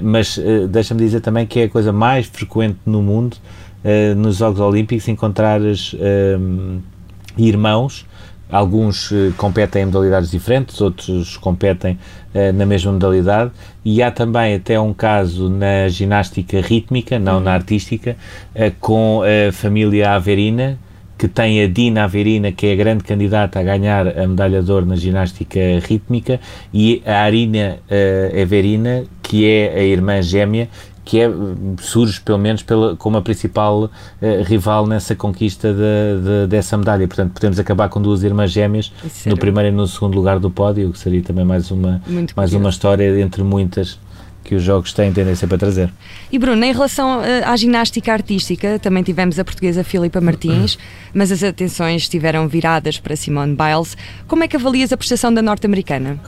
mas 0.03 0.41
deixa-me 0.71 1.01
dizer 1.01 1.21
também 1.21 1.47
que 1.47 1.61
é 1.61 1.65
a 1.65 1.69
coisa 1.69 1.93
mais 1.93 2.27
frequente 2.27 2.79
no 2.87 3.03
mundo, 3.03 3.37
nos 4.17 4.39
Jogos 4.39 4.59
Olímpicos, 4.59 5.07
encontrar 5.07 5.61
irmãos 7.37 8.07
Alguns 8.55 9.11
uh, 9.11 9.33
competem 9.37 9.83
em 9.83 9.87
modalidades 9.87 10.31
diferentes, 10.31 10.81
outros 10.81 11.37
competem 11.37 11.99
uh, 12.35 12.53
na 12.53 12.67
mesma 12.67 12.93
modalidade 12.93 13.51
e 13.85 14.03
há 14.03 14.11
também 14.11 14.55
até 14.55 14.79
um 14.79 14.93
caso 14.93 15.49
na 15.49 15.89
ginástica 15.89 16.61
rítmica, 16.61 17.19
não 17.19 17.39
uhum. 17.39 17.41
na 17.41 17.53
artística, 17.53 18.17
uh, 18.55 18.73
com 18.79 19.23
a 19.23 19.51
família 19.51 20.13
Averina, 20.13 20.79
que 21.17 21.29
tem 21.29 21.63
a 21.63 21.69
Dina 21.69 22.05
Averina, 22.05 22.53
que 22.53 22.67
é 22.67 22.73
a 22.73 22.77
grande 22.77 23.05
candidata 23.05 23.61
a 23.61 23.63
ganhar 23.63 24.07
a 24.07 24.27
medalha 24.27 24.63
de 24.63 24.71
ouro 24.71 24.87
na 24.87 24.97
ginástica 24.97 25.61
rítmica, 25.87 26.41
e 26.73 27.03
a 27.07 27.23
Arina 27.23 27.79
Averina, 28.43 29.05
que 29.23 29.47
é 29.47 29.75
a 29.79 29.83
irmã 29.83 30.21
gêmea, 30.21 30.69
que 31.05 31.21
é, 31.21 31.31
surge 31.81 32.21
pelo 32.21 32.39
menos 32.39 32.63
pela, 32.63 32.97
como 32.97 33.17
a 33.17 33.23
principal 33.23 33.85
uh, 33.85 33.91
rival 34.45 34.87
nessa 34.87 35.15
conquista 35.15 35.73
de, 35.73 36.23
de, 36.23 36.47
dessa 36.49 36.77
medalha. 36.77 37.07
Portanto, 37.07 37.33
podemos 37.33 37.59
acabar 37.59 37.89
com 37.89 38.01
duas 38.01 38.23
irmãs 38.23 38.51
gêmeas 38.51 38.91
no 39.27 39.37
primeiro 39.37 39.69
e 39.69 39.73
no 39.73 39.87
segundo 39.87 40.15
lugar 40.15 40.39
do 40.39 40.51
pódio, 40.51 40.91
que 40.91 40.99
seria 40.99 41.23
também 41.23 41.45
mais 41.45 41.71
uma, 41.71 42.01
mais 42.35 42.55
uma 42.55 42.71
história 42.71 43.21
entre 43.21 43.43
muitas 43.43 43.99
que 44.45 44.55
os 44.55 44.63
jogos 44.63 44.93
têm 44.93 45.13
tendência 45.13 45.49
para 45.49 45.57
trazer. 45.57 45.91
E 46.31 46.39
Bruno, 46.39 46.63
em 46.63 46.73
relação 46.73 47.19
uh, 47.19 47.23
à 47.47 47.57
ginástica 47.57 48.13
artística, 48.13 48.79
também 48.79 49.03
tivemos 49.03 49.39
a 49.39 49.45
portuguesa 49.45 49.83
Filipa 49.83 50.21
Martins, 50.21 50.79
mas 51.15 51.33
as 51.33 51.43
atenções 51.43 52.03
estiveram 52.03 52.47
viradas 52.47 52.99
para 52.99 53.17
Simone 53.17 53.57
Biles. 53.57 53.97
Como 54.29 54.45
é 54.45 54.49
que 54.49 54.57
avalias 54.57 54.93
a 54.93 54.97
prestação 54.97 55.33
da 55.33 55.41
norte-americana? 55.41 56.21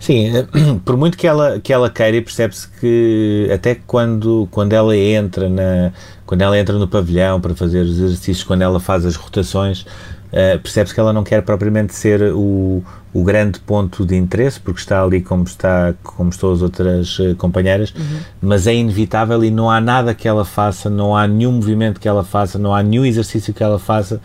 Sim, 0.00 0.36
eh, 0.36 0.46
por 0.84 0.96
muito 0.96 1.16
que 1.16 1.28
ela, 1.28 1.60
que 1.60 1.72
ela 1.72 1.88
queira, 1.88 2.20
percebe-se 2.20 2.66
que 2.80 3.48
até 3.54 3.76
quando, 3.76 4.48
quando 4.50 4.72
ela 4.72 4.96
entra 4.96 5.48
na 5.48 5.92
quando 6.26 6.40
ela 6.40 6.58
entra 6.58 6.78
no 6.78 6.88
pavilhão 6.88 7.38
para 7.40 7.54
fazer 7.54 7.82
os 7.82 7.98
exercícios, 7.98 8.42
quando 8.42 8.62
ela 8.62 8.80
faz 8.80 9.04
as 9.04 9.16
rotações, 9.16 9.84
uh, 10.32 10.58
percebe-se 10.58 10.94
que 10.94 11.00
ela 11.00 11.12
não 11.12 11.22
quer 11.22 11.42
propriamente 11.42 11.94
ser 11.94 12.32
o, 12.32 12.82
o 13.12 13.22
grande 13.22 13.60
ponto 13.60 14.04
de 14.04 14.16
interesse, 14.16 14.58
porque 14.58 14.80
está 14.80 15.02
ali 15.02 15.20
como, 15.20 15.44
está, 15.44 15.94
como 16.02 16.30
estão 16.30 16.52
as 16.52 16.62
outras 16.62 17.18
uh, 17.18 17.36
companheiras, 17.36 17.94
uhum. 17.96 18.18
mas 18.40 18.66
é 18.66 18.74
inevitável 18.74 19.44
e 19.44 19.50
não 19.50 19.70
há 19.70 19.80
nada 19.80 20.14
que 20.14 20.26
ela 20.26 20.44
faça, 20.44 20.88
não 20.88 21.16
há 21.16 21.26
nenhum 21.26 21.52
movimento 21.52 22.00
que 22.00 22.08
ela 22.08 22.24
faça, 22.24 22.58
não 22.58 22.74
há 22.74 22.82
nenhum 22.82 23.04
exercício 23.04 23.52
que 23.52 23.62
ela 23.62 23.78
faça 23.78 24.20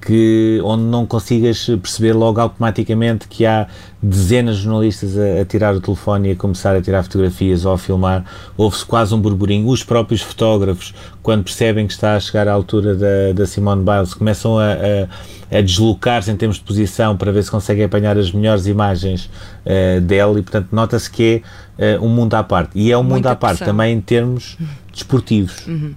que, 0.00 0.60
onde 0.64 0.84
não 0.84 1.04
consigas 1.04 1.66
perceber 1.82 2.12
logo 2.12 2.40
automaticamente 2.40 3.26
que 3.26 3.44
há 3.44 3.66
dezenas 4.00 4.56
de 4.56 4.62
jornalistas 4.62 5.18
a, 5.18 5.42
a, 5.42 5.44
tirar 5.44 5.74
o 5.74 5.80
telefone 5.80 6.28
e 6.28 6.32
a 6.32 6.36
começar 6.36 6.76
a 6.76 6.80
tirar 6.80 7.02
fotografias 7.02 7.64
ou 7.64 7.72
a 7.72 7.78
filmar, 7.78 8.24
houve-se 8.56 8.84
quase 8.84 9.12
um 9.14 9.20
burburinho. 9.20 9.68
Os 9.68 9.82
próprios 9.82 10.22
fotógrafos, 10.22 10.94
quando 11.22 11.42
percebem 11.42 11.86
que 11.86 11.92
está 11.92 12.14
a 12.14 12.20
chegar 12.20 12.46
à 12.46 12.52
altura 12.52 12.94
da, 12.94 13.32
da 13.34 13.46
Simone 13.46 13.84
Biles, 13.84 14.14
começam 14.14 14.56
a, 14.58 14.72
a, 14.72 15.58
a 15.58 15.60
deslocar-se 15.60 16.30
em 16.30 16.36
termos 16.36 16.58
de 16.58 16.62
posição 16.62 17.16
para 17.16 17.32
ver 17.32 17.42
se 17.42 17.50
conseguem 17.50 17.84
apanhar 17.84 18.16
as 18.16 18.30
melhores 18.30 18.66
imagens 18.66 19.28
uh, 19.66 20.00
dela 20.00 20.38
e, 20.38 20.42
portanto, 20.42 20.68
nota-se 20.70 21.10
que 21.10 21.42
é 21.76 21.96
uh, 21.96 22.04
um 22.04 22.08
mundo 22.08 22.34
à 22.34 22.44
parte. 22.44 22.70
E 22.76 22.92
é 22.92 22.96
um 22.96 23.02
Muita 23.02 23.16
mundo 23.16 23.26
à 23.26 23.36
parte 23.36 23.64
também 23.64 23.94
em 23.94 24.00
termos 24.00 24.56
desportivos. 24.92 25.66
Uhum. 25.66 25.94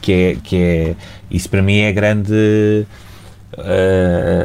Que 0.00 0.12
é, 0.12 0.36
que 0.42 0.56
é, 0.56 0.96
isso 1.30 1.50
para 1.50 1.60
mim 1.60 1.80
é 1.80 1.92
grande 1.92 2.86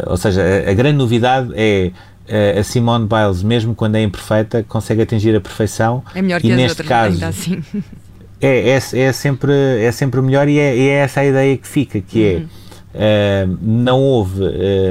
ou 0.07 0.17
seja, 0.17 0.41
a, 0.41 0.71
a, 0.71 0.73
grande 0.73 0.97
novidade 0.97 1.51
é 1.55 1.91
uh, 2.29 2.59
a 2.59 2.63
Simone 2.63 3.07
Biles, 3.07 3.43
mesmo 3.43 3.75
quando 3.75 3.95
é 3.95 4.03
imperfeita, 4.03 4.63
consegue 4.63 5.01
atingir 5.01 5.35
a 5.35 5.41
perfeição. 5.41 6.03
É 6.13 6.21
melhor 6.21 6.41
que 6.41 6.47
e 6.47 6.51
as 6.51 6.57
neste 6.57 6.81
outras, 6.81 6.87
caso, 6.87 7.13
ainda 7.13 7.27
assim. 7.27 7.63
É, 8.41 8.71
é, 8.71 8.75
é, 8.75 9.13
sempre, 9.13 9.53
é 9.79 9.91
sempre 9.91 10.19
o 10.19 10.23
melhor 10.23 10.47
e 10.47 10.59
é, 10.59 10.77
é 10.77 10.89
essa 10.95 11.21
a 11.21 11.25
ideia 11.25 11.57
que 11.57 11.67
fica, 11.67 12.01
que 12.01 12.23
é, 12.23 12.35
uhum. 12.35 12.47
é 12.64 12.64
uh, 12.95 13.57
não 13.61 14.01
houve 14.01 14.41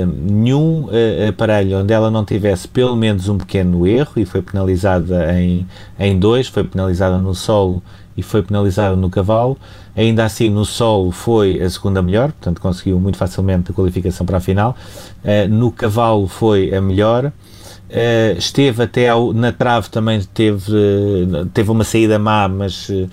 nenhum 0.07 0.89
aparelho 1.29 1.81
onde 1.81 1.93
ela 1.93 2.11
não 2.11 2.25
tivesse 2.25 2.69
pelo 2.69 2.95
menos 2.95 3.29
um 3.29 3.39
pequeno 3.39 3.87
erro 3.87 4.13
e 4.17 4.25
foi 4.25 4.43
penalizada 4.43 5.33
em, 5.39 5.67
em 5.99 6.19
dois, 6.19 6.47
foi 6.49 6.65
penalizada 6.65 7.19
no 7.19 7.35
solo 7.35 7.83
e 8.17 8.23
foi 8.23 8.43
penalizada 8.43 8.97
no 8.97 9.11
cavalo. 9.11 9.57
Ainda 9.97 10.25
assim, 10.25 10.51
no 10.51 10.65
solo 10.65 11.11
foi 11.11 11.61
a 11.63 11.71
segunda 11.71 12.03
melhor, 12.03 12.33
portanto 12.33 12.61
conseguiu 12.61 12.99
muito 12.99 13.17
facilmente 13.17 13.71
a 13.71 13.75
qualificação 13.75 14.27
para 14.27 14.39
a 14.39 14.41
final. 14.41 14.77
Uh, 15.25 15.49
no 15.49 15.71
cavalo 15.71 16.27
foi 16.27 16.75
a 16.75 16.81
melhor. 16.81 17.27
Uh, 17.27 18.37
esteve 18.37 18.83
até 18.83 19.09
ao, 19.09 19.33
na 19.33 19.53
trave 19.53 19.89
também 19.89 20.21
teve, 20.33 20.73
teve 21.53 21.71
uma 21.71 21.85
saída 21.85 22.19
má, 22.19 22.49
mas 22.49 22.89
uh, 22.89 23.09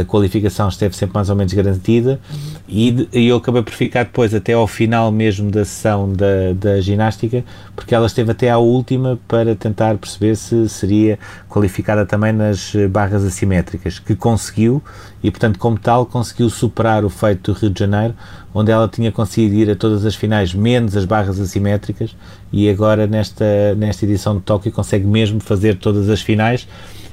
a 0.00 0.04
qualificação 0.04 0.68
esteve 0.68 0.96
sempre 0.96 1.14
mais 1.14 1.28
ou 1.28 1.36
menos 1.36 1.52
garantida. 1.52 2.20
E, 2.68 3.08
e 3.12 3.26
eu 3.26 3.36
acabei 3.36 3.62
por 3.62 3.72
ficar 3.72 4.04
depois 4.04 4.32
até 4.32 4.52
ao 4.52 4.66
final 4.66 5.10
mesmo 5.10 5.50
da 5.50 5.64
sessão 5.64 6.12
da, 6.12 6.52
da 6.54 6.80
ginástica, 6.80 7.44
porque 7.74 7.94
ela 7.94 8.06
esteve 8.06 8.30
até 8.30 8.50
à 8.50 8.58
última 8.58 9.18
para 9.26 9.54
tentar 9.56 9.96
perceber 9.98 10.36
se 10.36 10.68
seria 10.68 11.18
qualificada 11.48 12.06
também 12.06 12.32
nas 12.32 12.72
barras 12.90 13.24
assimétricas, 13.24 13.98
que 13.98 14.14
conseguiu 14.14 14.82
e 15.22 15.30
portanto 15.30 15.58
como 15.58 15.78
tal 15.78 16.06
conseguiu 16.06 16.48
superar 16.50 17.04
o 17.04 17.10
feito 17.10 17.52
do 17.52 17.58
Rio 17.58 17.70
de 17.70 17.80
Janeiro, 17.80 18.14
onde 18.52 18.70
ela 18.70 18.86
tinha 18.86 19.10
conseguido 19.10 19.54
ir 19.54 19.70
a 19.70 19.74
todas 19.74 20.04
as 20.04 20.14
finais, 20.14 20.54
menos 20.54 20.96
as 20.96 21.04
barras 21.04 21.40
assimétricas, 21.40 22.14
e 22.52 22.68
agora 22.68 23.06
nesta, 23.06 23.74
nesta 23.74 24.04
edição 24.04 24.36
de 24.36 24.42
Tóquio 24.42 24.70
consegue 24.70 25.06
mesmo 25.06 25.40
fazer 25.40 25.76
todas 25.76 26.08
as 26.08 26.20
finais, 26.20 26.68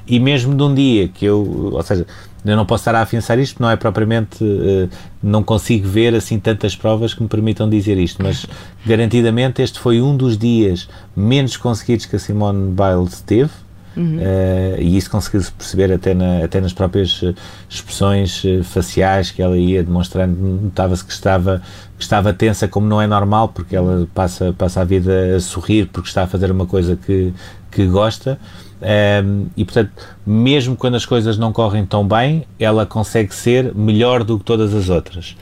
e 0.06 0.20
mesmo 0.20 0.54
de 0.54 0.62
um 0.62 0.74
dia 0.74 1.08
que 1.08 1.24
eu, 1.24 1.70
ou 1.72 1.82
seja, 1.82 2.06
eu 2.44 2.56
não 2.56 2.66
posso 2.66 2.82
estar 2.82 2.94
a 2.94 3.02
afiançar 3.02 3.38
isto, 3.38 3.62
não 3.62 3.70
é 3.70 3.76
propriamente, 3.76 4.42
uh, 4.42 4.88
não 5.22 5.42
consigo 5.42 5.86
ver 5.86 6.14
assim 6.14 6.38
tantas 6.38 6.74
provas 6.74 7.14
que 7.14 7.22
me 7.22 7.28
permitam 7.28 7.68
dizer 7.68 7.98
isto, 7.98 8.22
mas 8.22 8.46
garantidamente 8.84 9.62
este 9.62 9.78
foi 9.78 10.00
um 10.00 10.16
dos 10.16 10.36
dias 10.36 10.88
menos 11.14 11.56
conseguidos 11.56 12.06
que 12.06 12.16
a 12.16 12.18
Simone 12.18 12.72
Biles 12.72 13.20
teve, 13.20 13.50
Uhum. 13.96 14.16
Uh, 14.16 14.80
e 14.80 14.96
isso 14.96 15.10
conseguiu-se 15.10 15.52
perceber 15.52 15.92
até, 15.92 16.14
na, 16.14 16.44
até 16.44 16.60
nas 16.60 16.72
próprias 16.72 17.20
eh, 17.22 17.34
expressões 17.68 18.42
faciais 18.64 19.30
que 19.30 19.42
ela 19.42 19.56
ia 19.56 19.82
demonstrando, 19.82 20.34
notava-se 20.34 21.04
que 21.04 21.12
estava, 21.12 21.62
que 21.96 22.02
estava 22.02 22.32
tensa, 22.32 22.66
como 22.66 22.86
não 22.86 23.02
é 23.02 23.06
normal, 23.06 23.48
porque 23.48 23.76
ela 23.76 24.08
passa, 24.14 24.54
passa 24.56 24.80
a 24.80 24.84
vida 24.84 25.36
a 25.36 25.40
sorrir 25.40 25.88
porque 25.92 26.08
está 26.08 26.22
a 26.22 26.26
fazer 26.26 26.50
uma 26.50 26.64
coisa 26.64 26.96
que, 26.96 27.32
que 27.70 27.86
gosta. 27.86 28.38
Um, 28.82 29.46
e 29.56 29.64
portanto, 29.64 29.92
mesmo 30.26 30.76
quando 30.76 30.96
as 30.96 31.06
coisas 31.06 31.38
não 31.38 31.52
correm 31.52 31.86
tão 31.86 32.06
bem, 32.06 32.44
ela 32.58 32.84
consegue 32.84 33.32
ser 33.32 33.72
melhor 33.74 34.24
do 34.24 34.38
que 34.38 34.44
todas 34.44 34.74
as 34.74 34.88
outras. 34.88 35.36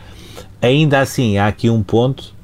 Ainda 0.61 1.00
assim, 1.00 1.38
há 1.38 1.47
aqui 1.47 1.70
um 1.70 1.82
ponto. 1.82 2.35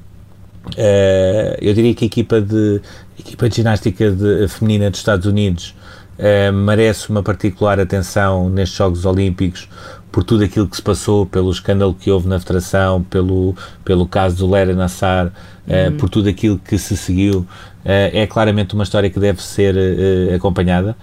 Uh, 0.69 1.55
eu 1.61 1.73
diria 1.73 1.93
que 1.93 2.05
a 2.05 2.07
equipa 2.07 2.41
de, 2.41 2.81
a 3.17 3.21
equipa 3.21 3.47
de 3.47 3.55
ginástica 3.55 4.11
de, 4.11 4.47
feminina 4.47 4.89
dos 4.89 4.99
Estados 4.99 5.25
Unidos 5.27 5.75
uh, 6.17 6.51
merece 6.51 7.09
uma 7.09 7.21
particular 7.21 7.79
atenção 7.79 8.49
nestes 8.49 8.77
Jogos 8.77 9.05
Olímpicos 9.05 9.69
por 10.11 10.23
tudo 10.23 10.43
aquilo 10.43 10.67
que 10.67 10.75
se 10.75 10.81
passou, 10.81 11.25
pelo 11.25 11.51
escândalo 11.51 11.93
que 11.93 12.09
houve 12.09 12.27
na 12.27 12.39
federação, 12.39 13.03
pelo, 13.03 13.55
pelo 13.83 14.07
caso 14.07 14.37
do 14.37 14.49
Lera 14.49 14.73
Nassar, 14.73 15.27
uh, 15.27 15.91
por 15.97 16.09
tudo 16.09 16.29
aquilo 16.29 16.57
que 16.57 16.77
se 16.77 16.95
seguiu 16.97 17.45
eh, 17.89 18.23
é 18.23 18.27
claramente 18.27 18.73
uma 18.73 18.83
história 18.83 19.09
que 19.09 19.17
deve 19.17 19.41
ser 19.41 19.73
eh, 19.77 20.35
acompanhada. 20.35 20.93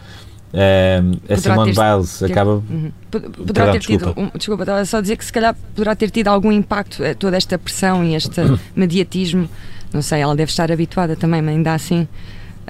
Uh, 0.52 1.32
a 1.32 1.36
Simone 1.36 1.72
ter, 1.72 1.80
Biles 1.80 2.18
ter, 2.18 2.30
acaba. 2.30 2.50
Uhum. 2.52 2.92
Poderá 3.10 3.72
ter 3.72 3.80
tido. 3.80 4.14
Um, 4.16 4.30
desculpa, 4.36 4.62
estava 4.64 4.84
só 4.84 4.98
a 4.98 5.00
dizer 5.00 5.16
que 5.16 5.24
se 5.24 5.32
calhar 5.32 5.56
poderá 5.74 5.96
ter 5.96 6.10
tido 6.10 6.28
algum 6.28 6.52
impacto 6.52 7.02
toda 7.18 7.36
esta 7.38 7.58
pressão 7.58 8.04
e 8.04 8.14
este 8.14 8.40
mediatismo. 8.76 9.48
Não 9.92 10.02
sei, 10.02 10.20
ela 10.20 10.36
deve 10.36 10.50
estar 10.50 10.70
habituada 10.70 11.16
também, 11.16 11.40
mas 11.40 11.56
ainda 11.56 11.72
assim. 11.72 12.06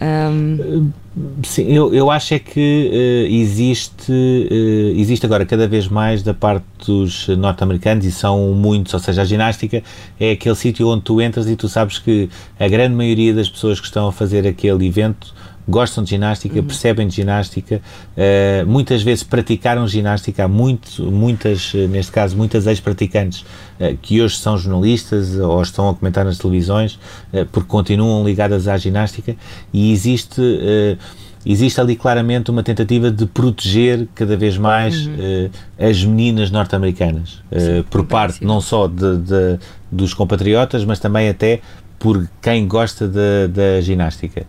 Um... 0.02 0.90
Sim, 1.44 1.66
eu, 1.72 1.94
eu 1.94 2.10
acho 2.10 2.34
é 2.34 2.40
que 2.40 2.90
uh, 2.92 3.32
existe, 3.32 4.10
uh, 4.10 4.98
existe 4.98 5.24
agora 5.24 5.46
cada 5.46 5.68
vez 5.68 5.86
mais 5.86 6.24
da 6.24 6.34
parte 6.34 6.64
dos 6.84 7.28
norte-americanos, 7.28 8.04
e 8.04 8.10
são 8.10 8.52
muitos, 8.52 8.92
ou 8.92 8.98
seja, 8.98 9.22
a 9.22 9.24
ginástica 9.24 9.80
é 10.18 10.32
aquele 10.32 10.56
sítio 10.56 10.88
onde 10.88 11.02
tu 11.02 11.20
entras 11.20 11.48
e 11.48 11.54
tu 11.54 11.68
sabes 11.68 12.00
que 12.00 12.28
a 12.58 12.66
grande 12.66 12.96
maioria 12.96 13.32
das 13.32 13.48
pessoas 13.48 13.78
que 13.78 13.86
estão 13.86 14.08
a 14.08 14.12
fazer 14.12 14.44
aquele 14.44 14.88
evento 14.88 15.32
gostam 15.68 16.04
de 16.04 16.10
ginástica, 16.10 16.58
uhum. 16.58 16.66
percebem 16.66 17.08
de 17.08 17.14
ginástica, 17.14 17.80
uh, 18.16 18.66
muitas 18.66 19.02
vezes 19.02 19.24
praticaram 19.24 19.86
ginástica, 19.88 20.44
há 20.44 20.48
muito, 20.48 21.10
muitas, 21.10 21.72
neste 21.90 22.12
caso, 22.12 22.36
muitas 22.36 22.66
ex-praticantes 22.66 23.40
uh, 23.80 23.96
que 24.00 24.20
hoje 24.20 24.36
são 24.36 24.56
jornalistas 24.58 25.38
ou 25.38 25.60
estão 25.62 25.88
a 25.88 25.94
comentar 25.94 26.24
nas 26.24 26.38
televisões 26.38 26.94
uh, 27.32 27.46
porque 27.50 27.68
continuam 27.68 28.24
ligadas 28.24 28.68
à 28.68 28.76
ginástica 28.76 29.34
e 29.72 29.92
existe 29.92 30.42
existe 31.46 31.78
ali 31.78 31.94
claramente 31.94 32.50
uma 32.50 32.62
tentativa 32.62 33.10
de 33.10 33.26
proteger 33.26 34.08
cada 34.14 34.34
vez 34.34 34.56
mais 34.56 35.06
uhum. 35.06 35.50
as 35.78 36.02
meninas 36.02 36.50
norte-americanas, 36.50 37.42
por 37.90 38.06
parte 38.06 38.42
não 38.42 38.62
só 38.62 38.86
de, 38.86 39.18
de, 39.18 39.58
dos 39.92 40.14
compatriotas, 40.14 40.86
mas 40.86 40.98
também 40.98 41.28
até 41.28 41.60
por 41.98 42.26
quem 42.40 42.66
gosta 42.66 43.06
da 43.06 43.80
ginástica. 43.82 44.46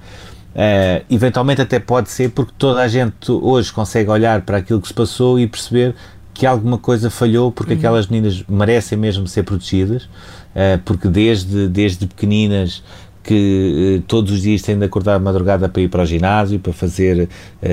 Uh, 0.55 1.03
eventualmente 1.09 1.61
até 1.61 1.79
pode 1.79 2.09
ser 2.09 2.29
porque 2.29 2.53
toda 2.57 2.81
a 2.81 2.87
gente 2.87 3.29
hoje 3.29 3.73
consegue 3.73 4.09
olhar 4.09 4.41
para 4.43 4.55
aquilo 4.55 4.79
que 4.79 4.87
se 4.87 4.93
passou 4.93 5.37
e 5.37 5.45
perceber 5.45 5.93
que 6.33 6.45
alguma 6.45 6.77
coisa 6.77 7.09
falhou 7.09 7.51
porque 7.51 7.73
uhum. 7.73 7.79
aquelas 7.79 8.07
meninas 8.07 8.41
merecem 8.47 8.97
mesmo 8.97 9.27
ser 9.27 9.43
protegidas, 9.43 10.03
uh, 10.03 10.79
porque 10.85 11.09
desde, 11.09 11.67
desde 11.67 12.07
pequeninas 12.07 12.81
que 13.21 13.97
uh, 13.99 14.01
todos 14.07 14.31
os 14.31 14.43
dias 14.43 14.61
têm 14.61 14.79
de 14.79 14.85
acordar 14.85 15.17
de 15.17 15.25
madrugada 15.25 15.67
para 15.67 15.81
ir 15.81 15.89
para 15.89 16.03
o 16.03 16.05
ginásio, 16.05 16.57
para 16.57 16.71
fazer 16.71 17.27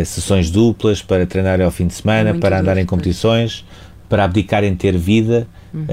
sessões 0.04 0.50
duplas, 0.50 1.00
para 1.00 1.24
treinar 1.24 1.60
ao 1.60 1.70
fim 1.70 1.86
de 1.86 1.94
semana, 1.94 2.30
é 2.30 2.34
para 2.34 2.58
andar 2.58 2.78
em 2.78 2.86
competições, 2.86 3.64
para 4.08 4.24
abdicar 4.24 4.64
em 4.64 4.74
ter 4.74 4.98
vida 4.98 5.46
uhum. 5.72 5.86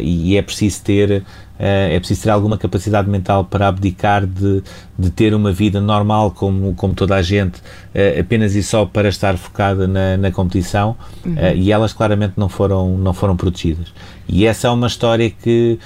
e 0.00 0.36
é 0.36 0.40
preciso 0.40 0.82
ter 0.82 1.24
é 1.64 1.98
preciso 2.00 2.22
ter 2.22 2.30
alguma 2.30 2.58
capacidade 2.58 3.08
mental 3.08 3.44
para 3.44 3.68
abdicar 3.68 4.26
de, 4.26 4.62
de 4.98 5.10
ter 5.10 5.32
uma 5.32 5.52
vida 5.52 5.80
normal 5.80 6.32
como, 6.32 6.74
como 6.74 6.92
toda 6.92 7.14
a 7.14 7.22
gente, 7.22 7.62
eh, 7.94 8.18
apenas 8.18 8.56
e 8.56 8.62
só 8.64 8.84
para 8.84 9.08
estar 9.08 9.36
focada 9.36 9.86
na, 9.86 10.16
na 10.16 10.32
competição 10.32 10.96
uhum. 11.24 11.34
Eh, 11.36 11.56
e 11.56 11.72
elas 11.72 11.92
claramente 11.92 12.34
não 12.36 12.48
foram, 12.48 12.98
não 12.98 13.12
foram 13.12 13.36
protegidas. 13.36 13.92
E 14.28 14.44
essa 14.44 14.66
é 14.66 14.70
uma 14.70 14.88
história 14.88 15.30
que 15.30 15.78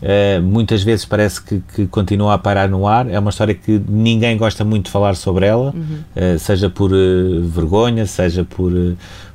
Uh, 0.00 0.40
muitas 0.40 0.84
vezes 0.84 1.04
parece 1.04 1.42
que, 1.42 1.60
que, 1.74 1.86
continua 1.88 2.34
a 2.34 2.38
parar 2.38 2.68
no 2.68 2.86
ar. 2.86 3.10
É 3.10 3.18
uma 3.18 3.30
história 3.30 3.52
que 3.52 3.82
ninguém 3.88 4.38
gosta 4.38 4.64
muito 4.64 4.84
de 4.84 4.92
falar 4.92 5.16
sobre 5.16 5.44
ela, 5.44 5.74
uhum. 5.74 6.34
uh, 6.34 6.38
seja 6.38 6.70
por 6.70 6.92
uh, 6.92 7.42
vergonha, 7.42 8.06
seja 8.06 8.44
por, 8.44 8.72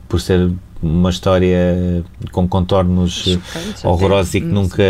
por 0.07 0.21
ser 0.21 0.49
uma 0.83 1.09
história 1.09 2.03
com 2.31 2.47
contornos 2.47 3.23
chocantes, 3.23 3.85
horrorosos 3.85 4.35
e 4.35 4.41
que 4.41 4.47
nunca, 4.47 4.83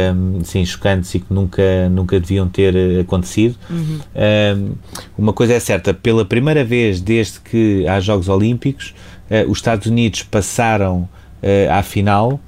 sim, 0.43 0.65
chocantes 0.65 1.13
e 1.13 1.19
que 1.19 1.33
nunca, 1.33 1.89
nunca 1.89 2.19
deviam 2.19 2.47
ter 2.47 2.75
eh, 2.75 2.99
acontecido. 3.01 3.55
Uhum. 3.69 3.99
Uh, 4.15 4.75
uma 5.17 5.33
coisa 5.33 5.53
é 5.53 5.59
certa, 5.59 5.93
pela 5.93 6.25
primeira 6.25 6.63
vez 6.63 6.99
desde 6.99 7.39
que 7.39 7.87
há 7.87 7.99
Jogos 7.99 8.27
Olímpicos, 8.27 8.93
uh, 9.29 9.49
os 9.49 9.59
Estados 9.59 9.87
Unidos 9.87 10.23
passaram 10.23 11.01
uh, 11.01 11.71
à 11.71 11.83
final 11.83 12.39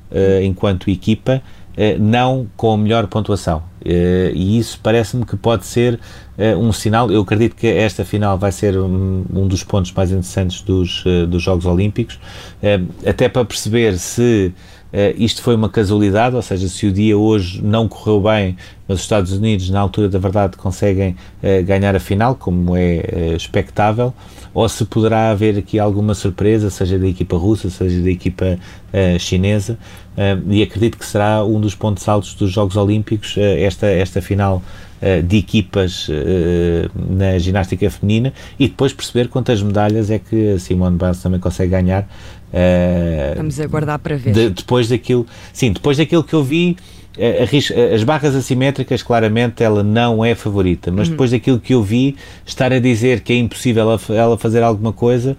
enquanto 0.41 0.89
equipa, 0.89 1.41
não 1.99 2.47
com 2.55 2.73
a 2.73 2.77
melhor 2.77 3.07
pontuação. 3.07 3.63
e 3.83 4.57
isso 4.57 4.79
parece-me 4.81 5.25
que 5.25 5.35
pode 5.35 5.65
ser 5.65 5.99
uh, 6.37 6.57
um 6.57 6.71
sinal. 6.71 7.11
Eu 7.11 7.21
acredito 7.21 7.55
que 7.55 7.67
esta 7.67 8.05
final 8.05 8.37
vai 8.37 8.51
ser 8.51 8.77
um, 8.77 9.25
um 9.33 9.47
dos 9.47 9.63
pontos 9.63 9.91
mais 9.91 10.11
interessantes 10.11 10.61
dos, 10.61 11.03
dos 11.27 11.43
Jogos 11.43 11.65
Olímpicos, 11.65 12.19
até 13.05 13.27
para 13.27 13.43
perceber 13.43 13.97
se 13.97 14.53
isto 15.17 15.41
foi 15.41 15.55
uma 15.55 15.69
casualidade, 15.69 16.35
ou 16.35 16.41
seja, 16.41 16.67
se 16.69 16.87
o 16.87 16.91
dia 16.91 17.17
hoje 17.17 17.61
não 17.61 17.87
correu 17.87 18.21
bem, 18.21 18.55
mas 18.87 18.97
os 18.97 19.03
Estados 19.03 19.31
Unidos, 19.33 19.69
na 19.69 19.79
altura 19.79 20.07
da 20.07 20.19
verdade, 20.19 20.57
conseguem 20.57 21.15
ganhar 21.65 21.95
a 21.95 21.99
final, 21.99 22.35
como 22.35 22.75
é 22.75 23.33
expectável, 23.35 24.13
ou 24.53 24.69
se 24.69 24.85
poderá 24.85 25.31
haver 25.31 25.57
aqui 25.57 25.79
alguma 25.79 26.13
surpresa, 26.13 26.69
seja 26.69 26.97
da 26.97 27.07
equipa 27.07 27.35
russa, 27.35 27.69
seja 27.69 28.01
da 28.01 28.09
equipa 28.09 28.57
chinesa, 29.19 29.77
e 30.47 30.63
acredito 30.63 30.97
que 30.97 31.05
será 31.05 31.43
um 31.43 31.59
dos 31.59 31.75
pontos 31.75 32.07
altos 32.07 32.35
dos 32.35 32.51
Jogos 32.51 32.77
Olímpicos, 32.77 33.35
esta, 33.37 33.87
esta 33.87 34.21
final 34.21 34.61
eh, 35.01 35.21
de 35.21 35.37
equipas 35.37 36.07
eh, 36.09 36.89
na 36.95 37.37
ginástica 37.37 37.87
feminina 37.91 38.33
e 38.57 38.69
depois 38.69 38.93
perceber 38.93 39.27
quantas 39.27 39.61
medalhas 39.61 40.09
é 40.09 40.17
que 40.17 40.57
Simone 40.57 40.97
Biles 40.97 41.21
também 41.21 41.39
consegue 41.39 41.69
ganhar. 41.69 42.07
Eh, 42.57 43.33
Vamos 43.35 43.59
aguardar 43.59 43.99
para 43.99 44.15
ver. 44.15 44.33
De, 44.33 44.49
depois 44.49 44.87
daquilo, 44.87 45.27
sim, 45.51 45.73
depois 45.73 45.97
daquilo 45.97 46.23
que 46.23 46.33
eu 46.33 46.41
vi, 46.41 46.77
as 47.93 48.03
barras 48.03 48.33
assimétricas, 48.33 49.03
claramente, 49.03 49.61
ela 49.61 49.83
não 49.83 50.23
é 50.23 50.33
favorita, 50.35 50.89
mas 50.89 51.07
uhum. 51.07 51.13
depois 51.13 51.31
daquilo 51.31 51.59
que 51.59 51.73
eu 51.73 51.83
vi, 51.83 52.15
estar 52.45 52.71
a 52.71 52.79
dizer 52.79 53.21
que 53.21 53.33
é 53.33 53.37
impossível 53.37 53.99
ela 54.09 54.37
fazer 54.37 54.63
alguma 54.63 54.93
coisa, 54.93 55.35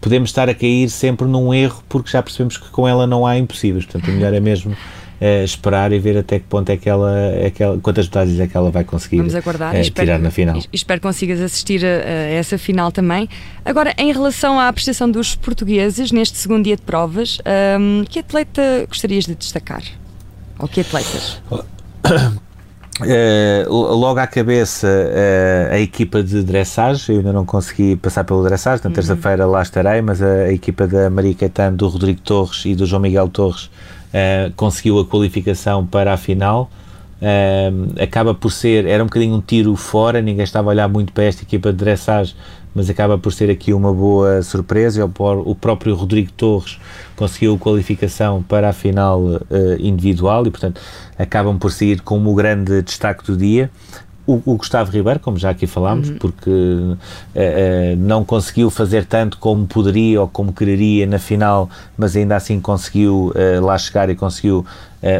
podemos 0.00 0.30
estar 0.30 0.48
a 0.48 0.54
cair 0.54 0.88
sempre 0.88 1.26
num 1.26 1.52
erro, 1.52 1.82
porque 1.88 2.10
já 2.10 2.22
percebemos 2.22 2.56
que 2.56 2.70
com 2.70 2.88
ela 2.88 3.06
não 3.06 3.26
há 3.26 3.38
impossíveis. 3.38 3.84
Portanto, 3.84 4.10
o 4.10 4.14
melhor 4.14 4.32
é 4.32 4.40
mesmo 4.40 4.74
uh, 5.20 5.44
esperar 5.44 5.92
e 5.92 5.98
ver 5.98 6.18
até 6.18 6.38
que 6.38 6.46
ponto 6.46 6.70
é 6.70 6.76
que 6.76 6.88
ela, 6.88 7.16
é 7.18 7.50
que 7.50 7.62
ela 7.62 7.78
quantas 7.78 8.06
medalhas 8.06 8.40
é 8.40 8.46
que 8.46 8.56
ela 8.56 8.70
vai 8.70 8.84
conseguir 8.84 9.18
Vamos 9.18 9.34
aguardar. 9.34 9.74
Uh, 9.74 9.78
espero, 9.78 10.06
tirar 10.06 10.18
na 10.18 10.30
final. 10.30 10.58
Espero 10.72 11.00
que 11.00 11.06
consigas 11.06 11.40
assistir 11.40 11.84
a, 11.84 11.88
a, 11.88 12.12
essa 12.30 12.58
final 12.58 12.90
também. 12.92 13.28
Agora, 13.64 13.94
em 13.98 14.12
relação 14.12 14.58
à 14.58 14.72
prestação 14.72 15.10
dos 15.10 15.34
portugueses 15.34 16.12
neste 16.12 16.38
segundo 16.38 16.64
dia 16.64 16.76
de 16.76 16.82
provas, 16.82 17.38
um, 17.80 18.04
que 18.04 18.18
atleta 18.18 18.86
gostarias 18.88 19.24
de 19.24 19.34
destacar? 19.34 19.82
Ou 20.58 20.68
que 20.68 20.80
atletas? 20.80 21.40
Uh, 22.98 23.70
logo 23.70 24.18
à 24.18 24.26
cabeça 24.26 24.86
uh, 24.88 25.74
a 25.74 25.78
equipa 25.78 26.22
de 26.22 26.42
dressage, 26.42 27.12
eu 27.12 27.18
ainda 27.18 27.30
não 27.30 27.44
consegui 27.44 27.94
passar 27.94 28.24
pelo 28.24 28.42
dressage, 28.42 28.82
na 28.82 28.88
uhum. 28.88 28.94
terça-feira 28.94 29.44
lá 29.44 29.60
estarei, 29.60 30.00
mas 30.00 30.22
a, 30.22 30.26
a, 30.26 30.52
equipa 30.52 30.86
da 30.86 31.10
Maria 31.10 31.34
Caetano, 31.34 31.76
do 31.76 31.88
Rodrigo 31.88 32.22
Torres 32.22 32.64
e 32.64 32.74
do 32.74 32.86
João 32.86 33.02
Miguel 33.02 33.28
Torres 33.28 33.70
uh, 34.08 34.52
conseguiu 34.56 34.98
a 35.00 35.04
qualificação 35.04 35.86
para 35.86 36.12
a 36.12 36.16
final. 36.16 36.70
acaba 38.00 38.34
por 38.34 38.52
ser, 38.52 38.86
era 38.86 39.02
um 39.02 39.06
bocadinho 39.06 39.34
um 39.36 39.40
tiro 39.40 39.74
fora, 39.74 40.20
ninguém 40.20 40.44
estava 40.44 40.68
a 40.68 40.72
olhar 40.72 40.88
muito 40.88 41.12
para 41.12 41.24
esta 41.24 41.42
equipa 41.42 41.72
de 41.72 41.78
dressage, 41.78 42.34
mas 42.76 42.90
acaba 42.90 43.16
por 43.16 43.32
ser 43.32 43.48
aqui 43.50 43.72
uma 43.72 43.90
boa 43.90 44.42
surpresa. 44.42 45.10
O 45.46 45.54
próprio 45.54 45.94
Rodrigo 45.94 46.30
Torres 46.32 46.78
conseguiu 47.16 47.54
a 47.54 47.58
qualificação 47.58 48.42
para 48.42 48.68
a 48.68 48.72
final 48.74 49.20
uh, 49.22 49.40
individual 49.80 50.46
e, 50.46 50.50
portanto, 50.50 50.78
acabam 51.18 51.58
por 51.58 51.72
sair 51.72 52.02
como 52.02 52.30
o 52.30 52.34
grande 52.34 52.82
destaque 52.82 53.24
do 53.24 53.34
dia. 53.34 53.70
O, 54.26 54.42
o, 54.44 54.56
Gustavo 54.56 54.90
Ribeiro, 54.90 55.20
como 55.20 55.38
já 55.38 55.50
aqui 55.50 55.66
falámos, 55.66 56.08
uhum. 56.08 56.16
porque 56.18 56.50
uh, 56.50 56.94
uh, 56.94 57.96
não 57.98 58.24
conseguiu 58.24 58.70
fazer 58.70 59.04
tanto 59.04 59.38
como 59.38 59.66
poderia 59.66 60.20
ou 60.20 60.26
como 60.26 60.52
quereria 60.52 61.06
na 61.06 61.18
final, 61.18 61.70
mas 61.96 62.16
ainda 62.16 62.34
assim 62.34 62.60
conseguiu 62.60 63.32
uh, 63.34 63.64
lá 63.64 63.78
chegar 63.78 64.10
e 64.10 64.14
conseguiu 64.14 64.64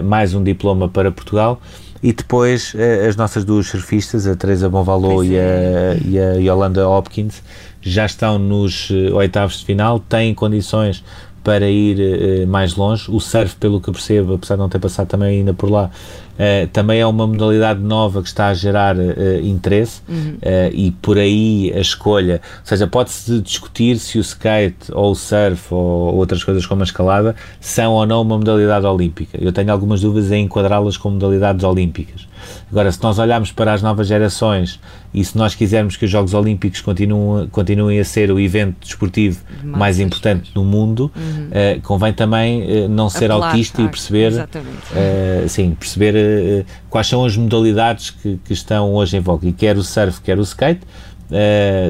mais 0.03 0.35
um 0.35 0.43
diploma 0.43 0.89
para 0.89 1.13
Portugal. 1.13 1.61
E 2.03 2.13
depois 2.13 2.75
as 3.07 3.15
nossas 3.15 3.45
duas 3.45 3.69
surfistas, 3.69 4.27
a 4.27 4.35
Teresa 4.35 4.69
Bonvalot 4.69 5.25
e 5.25 5.39
a, 5.39 5.43
é. 5.43 5.99
e 6.05 6.19
a 6.19 6.33
Yolanda 6.35 6.89
Hopkins, 6.89 7.41
já 7.81 8.05
estão 8.05 8.37
nos 8.37 8.91
oitavos 9.13 9.61
de 9.61 9.65
final, 9.65 10.01
têm 10.01 10.35
condições 10.35 11.05
para 11.47 11.71
ir 11.71 11.97
uh, 12.01 12.47
mais 12.49 12.75
longe. 12.75 13.09
O 13.09 13.21
surf, 13.21 13.55
pelo 13.55 13.81
que 13.81 13.93
percebo, 13.93 14.35
apesar 14.35 14.57
de 14.57 14.63
não 14.63 14.69
ter 14.69 14.81
passado 14.81 15.07
também 15.07 15.39
ainda 15.39 15.55
por 15.55 15.71
lá, 15.71 15.89
uh, 16.35 16.67
também 16.73 16.99
é 16.99 17.07
uma 17.07 17.25
modalidade 17.25 17.79
nova 17.81 18.21
que 18.21 18.27
está 18.27 18.49
a 18.49 18.55
gerar 18.55 18.97
uh, 18.97 19.41
interesse 19.45 20.03
uhum. 20.09 20.39
e 20.73 20.91
por 20.91 21.17
aí 21.17 21.73
a 21.73 21.79
escolha, 21.79 22.41
ou 22.59 22.67
seja, 22.67 22.89
pode-se 22.89 23.41
discutir 23.41 23.97
se 24.01 24.19
o 24.19 24.21
skate 24.23 24.91
ou 24.93 25.13
o 25.13 25.15
surf 25.15 25.73
ou 25.73 26.17
outras 26.17 26.43
coisas 26.43 26.67
como 26.67 26.81
a 26.81 26.85
escalada 26.85 27.37
são 27.61 27.93
ou 27.93 28.05
não 28.05 28.23
uma 28.23 28.37
modalidade 28.37 28.85
olímpica. 28.85 29.39
Eu 29.41 29.53
tenho 29.53 29.71
algumas 29.71 30.01
dúvidas 30.01 30.33
em 30.33 30.47
enquadrá-las 30.47 30.97
como 30.97 31.15
modalidades 31.15 31.63
olímpicas. 31.63 32.27
Agora, 32.71 32.91
se 32.91 33.03
nós 33.03 33.19
olharmos 33.19 33.53
para 33.53 33.73
as 33.73 33.83
novas 33.83 34.07
gerações 34.07 34.81
e 35.15 35.25
se 35.25 35.37
nós 35.37 35.55
quisermos 35.55 35.97
que 35.97 36.05
os 36.05 36.11
Jogos 36.11 36.35
Olímpicos 36.35 36.81
continuem, 36.81 37.49
continuem 37.49 37.99
a 37.99 38.05
ser 38.05 38.31
o 38.31 38.39
evento 38.39 38.77
desportivo 38.81 39.41
mais, 39.63 39.77
mais 39.79 40.01
importante 40.01 40.53
do 40.53 40.63
mundo, 40.63 41.11
uhum. 41.17 41.49
uh, 41.49 41.81
convém 41.83 42.13
também 42.13 42.85
uh, 42.85 42.89
não 42.89 43.09
ser 43.09 43.31
Apelar, 43.31 43.51
autista 43.51 43.83
e 43.83 43.89
perceber, 43.89 44.33
uh, 44.33 45.49
sim, 45.49 45.75
perceber 45.79 46.67
quais 46.91 47.07
são 47.07 47.25
as 47.25 47.37
modalidades 47.37 48.11
que, 48.11 48.39
que, 48.45 48.53
estão 48.53 48.93
hoje 48.95 49.17
em 49.17 49.21
voga. 49.21 49.47
E 49.49 49.53
quer 49.53 49.77
o 49.77 49.83
surf, 49.83 50.21
quer 50.21 50.39
o 50.39 50.43
skate, 50.43 50.81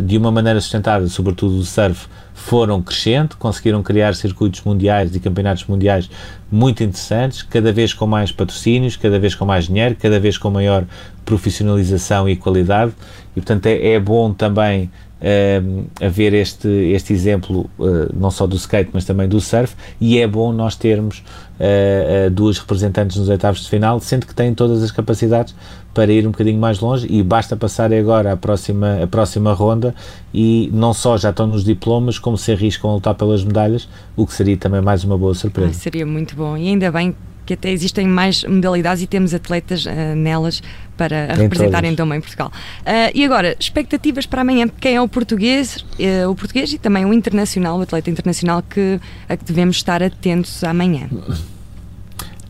de 0.04 0.16
uma 0.16 0.30
maneira 0.30 0.60
sustentada, 0.60 1.06
sobretudo 1.08 1.58
o 1.58 1.64
surf, 1.64 2.06
foram 2.34 2.82
crescendo, 2.82 3.36
conseguiram 3.36 3.82
criar 3.82 4.14
circuitos 4.14 4.62
mundiais 4.62 5.14
e 5.14 5.20
campeonatos 5.20 5.64
mundiais 5.66 6.08
muito 6.50 6.82
interessantes, 6.82 7.42
cada 7.42 7.72
vez 7.72 7.92
com 7.92 8.06
mais 8.06 8.30
patrocínios, 8.30 8.96
cada 8.96 9.18
vez 9.18 9.34
com 9.34 9.44
mais 9.44 9.66
dinheiro, 9.66 9.96
cada 10.00 10.20
vez 10.20 10.38
com 10.38 10.50
maior 10.50 10.84
profissionalização 11.24 12.28
e 12.28 12.36
qualidade, 12.36 12.92
e 13.32 13.40
portanto 13.40 13.66
é, 13.66 13.94
é 13.94 14.00
bom 14.00 14.32
também 14.32 14.90
uh, 15.20 15.86
haver 16.00 16.34
este, 16.34 16.68
este 16.68 17.12
exemplo, 17.12 17.70
uh, 17.78 18.14
não 18.14 18.30
só 18.30 18.46
do 18.46 18.56
skate, 18.56 18.90
mas 18.92 19.04
também 19.04 19.28
do 19.28 19.40
surf, 19.40 19.74
e 20.00 20.18
é 20.18 20.26
bom 20.26 20.52
nós 20.52 20.76
termos 20.76 21.22
uh, 21.58 22.30
duas 22.30 22.58
representantes 22.58 23.16
nos 23.16 23.28
oitavos 23.28 23.60
de 23.60 23.68
final, 23.68 24.00
sendo 24.00 24.26
que 24.26 24.34
têm 24.34 24.54
todas 24.54 24.82
as 24.82 24.90
capacidades 24.90 25.54
para 25.94 26.12
ir 26.12 26.26
um 26.26 26.30
bocadinho 26.30 26.60
mais 26.60 26.78
longe 26.80 27.06
e 27.08 27.22
basta 27.22 27.56
passar 27.56 27.92
agora 27.92 28.32
a 28.32 28.36
próxima, 28.36 29.02
a 29.02 29.06
próxima 29.06 29.52
ronda 29.54 29.94
e 30.32 30.70
não 30.72 30.92
só 30.92 31.16
já 31.16 31.30
estão 31.30 31.46
nos 31.46 31.64
diplomas, 31.64 32.18
como 32.18 32.36
se 32.36 32.52
arriscam 32.52 32.90
a 32.90 32.94
lutar 32.94 33.14
pelas 33.14 33.42
medalhas, 33.42 33.88
o 34.14 34.26
que 34.26 34.34
seria 34.34 34.56
também 34.58 34.82
mais 34.82 35.04
uma 35.04 35.16
boa 35.16 35.34
surpresa. 35.34 35.72
seria 35.72 36.04
muito 36.04 36.36
bom 36.36 36.56
e 36.56 36.68
ainda 36.68 36.92
bem 36.92 37.14
que 37.46 37.54
até 37.54 37.70
existem 37.70 38.06
mais 38.08 38.42
modalidades 38.44 39.02
e 39.04 39.06
temos 39.06 39.32
atletas 39.32 39.86
nelas 40.16 40.60
para 40.96 41.34
em 41.34 41.42
representarem 41.42 41.90
todas. 41.90 41.96
também 41.96 42.20
Portugal. 42.20 42.50
Uh, 42.80 43.10
e 43.14 43.24
agora, 43.24 43.56
expectativas 43.58 44.26
para 44.26 44.42
amanhã? 44.42 44.68
Quem 44.80 44.96
é 44.96 45.00
o 45.00 45.08
português, 45.08 45.84
uh, 45.98 46.30
o 46.30 46.34
português 46.34 46.72
e 46.72 46.78
também 46.78 47.04
o 47.04 47.12
internacional, 47.12 47.78
o 47.78 47.82
atleta 47.82 48.10
internacional 48.10 48.62
que, 48.62 49.00
a 49.28 49.36
que 49.36 49.44
devemos 49.44 49.76
estar 49.76 50.02
atentos 50.02 50.62
amanhã? 50.64 51.08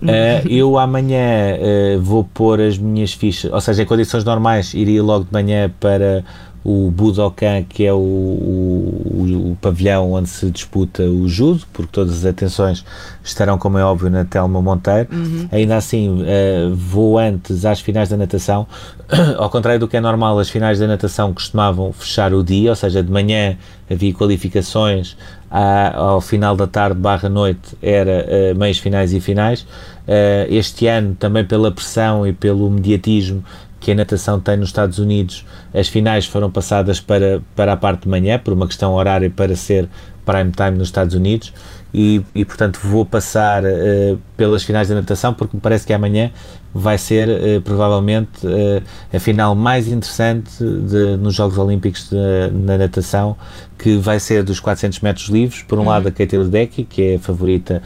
Uh, 0.03 0.47
eu 0.49 0.79
amanhã 0.79 1.57
uh, 1.57 2.01
vou 2.01 2.25
pôr 2.25 2.61
as 2.61 2.79
minhas 2.79 3.13
fichas, 3.13 3.53
ou 3.53 3.61
seja, 3.61 3.83
em 3.83 3.87
condições 3.87 4.25
normais, 4.25 4.75
iria 4.75 5.03
logo 5.03 5.25
de 5.25 5.33
manhã 5.33 5.73
para 5.81 6.25
o 6.65 6.91
Budokan, 6.91 7.63
que 7.63 7.87
é 7.87 7.93
o, 7.93 7.97
o, 7.97 9.51
o, 9.53 9.59
pavilhão 9.61 10.13
onde 10.13 10.29
se 10.29 10.51
disputa 10.51 11.03
o 11.05 11.29
judo, 11.29 11.65
porque 11.73 11.91
todas 11.93 12.19
as 12.19 12.25
atenções 12.25 12.85
estarão, 13.23 13.57
como 13.57 13.79
é 13.79 13.85
óbvio, 13.85 14.11
na 14.11 14.25
Telma 14.25 14.61
Monteiro. 14.61 15.09
Uhum. 15.13 15.49
Ainda 15.53 15.77
assim, 15.77 16.23
uh, 16.23 16.75
vou 16.75 17.19
antes 17.19 17.65
às 17.65 17.81
finais 17.81 18.09
da 18.09 18.17
natação. 18.17 18.67
Ao 19.39 19.49
contrário 19.49 19.79
do 19.79 19.87
que 19.87 19.97
é 19.97 20.01
normal, 20.01 20.39
as 20.39 20.49
finais 20.49 20.79
da 20.79 20.87
natação 20.87 21.33
costumavam 21.33 21.93
fechar 21.93 22.35
o 22.35 22.43
dia, 22.43 22.71
ou 22.71 22.77
seja, 22.77 23.03
de 23.03 23.11
manhã 23.13 23.57
havia 23.89 24.13
qualificações, 24.13 25.17
à, 25.51 25.97
ao 25.97 26.21
final 26.21 26.57
da 26.57 26.67
tarde 26.67 26.99
barra 26.99 27.29
noite 27.29 27.77
era 27.81 28.27
uh, 28.27 28.59
meios 28.59 28.79
finais 28.79 29.13
e 29.13 29.21
finais. 29.21 29.61
Uh, 30.07 30.47
este 30.49 30.87
ano, 30.87 31.15
também 31.15 31.45
pela 31.45 31.71
pressão 31.71 32.27
e 32.27 32.33
pelo 32.33 32.71
mediatismo, 32.71 33.45
que 33.79 33.93
a 33.93 33.95
natação 33.95 34.41
tem 34.41 34.57
nos 34.57 34.69
Estados 34.69 34.99
Unidos, 34.99 35.45
as 35.75 35.89
finais 35.89 36.27
foram 36.27 36.51
passadas 36.51 37.01
para, 37.01 37.43
para 37.55 37.73
a 37.73 37.77
parte 37.77 38.03
de 38.03 38.09
manhã, 38.09 38.39
por 38.39 38.53
uma 38.53 38.67
questão 38.67 38.95
horária 38.95 39.31
para 39.31 39.55
ser 39.55 39.89
prime 40.25 40.51
time 40.51 40.79
nos 40.79 40.89
Estados 40.89 41.15
Unidos. 41.15 41.53
E, 41.95 42.23
e 42.35 42.45
portanto 42.45 42.79
vou 42.83 43.07
passar 43.07 43.65
uh, 43.65 44.19
pelas 44.37 44.63
finais 44.65 44.89
da 44.89 44.95
natação 44.95 45.33
porque 45.33 45.57
me 45.57 45.61
parece 45.61 45.87
que 45.87 45.93
amanhã 45.93 46.31
vai 46.77 46.99
ser 46.99 47.29
uh, 47.29 47.61
provavelmente 47.63 48.47
uh, 48.47 48.83
a 49.13 49.19
final 49.19 49.55
mais 49.55 49.89
interessante 49.89 50.53
de, 50.59 51.17
nos 51.17 51.35
Jogos 51.35 51.59
Olímpicos 51.59 52.11
de, 52.11 52.51
na 52.53 52.79
natação 52.79 53.37
que 53.79 53.97
vai 53.97 54.19
ser 54.21 54.43
dos 54.43 54.61
400 54.61 55.01
metros 55.01 55.29
livres 55.29 55.63
por 55.63 55.79
um 55.79 55.83
uhum. 55.83 55.89
lado 55.89 56.09
a 56.09 56.11
Katie 56.11 56.39
Ledecky 56.39 56.85
que 56.85 57.03
é 57.03 57.15
a 57.17 57.19
favorita 57.19 57.83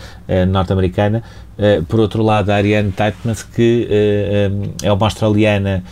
norte-americana 0.48 1.22
Uh, 1.60 1.84
por 1.84 2.00
outro 2.00 2.22
lado, 2.22 2.48
a 2.48 2.54
Ariane 2.54 2.90
Titmus, 2.90 3.42
que 3.42 3.86
é 4.82 4.90
uma 4.90 5.06
australiana 5.06 5.84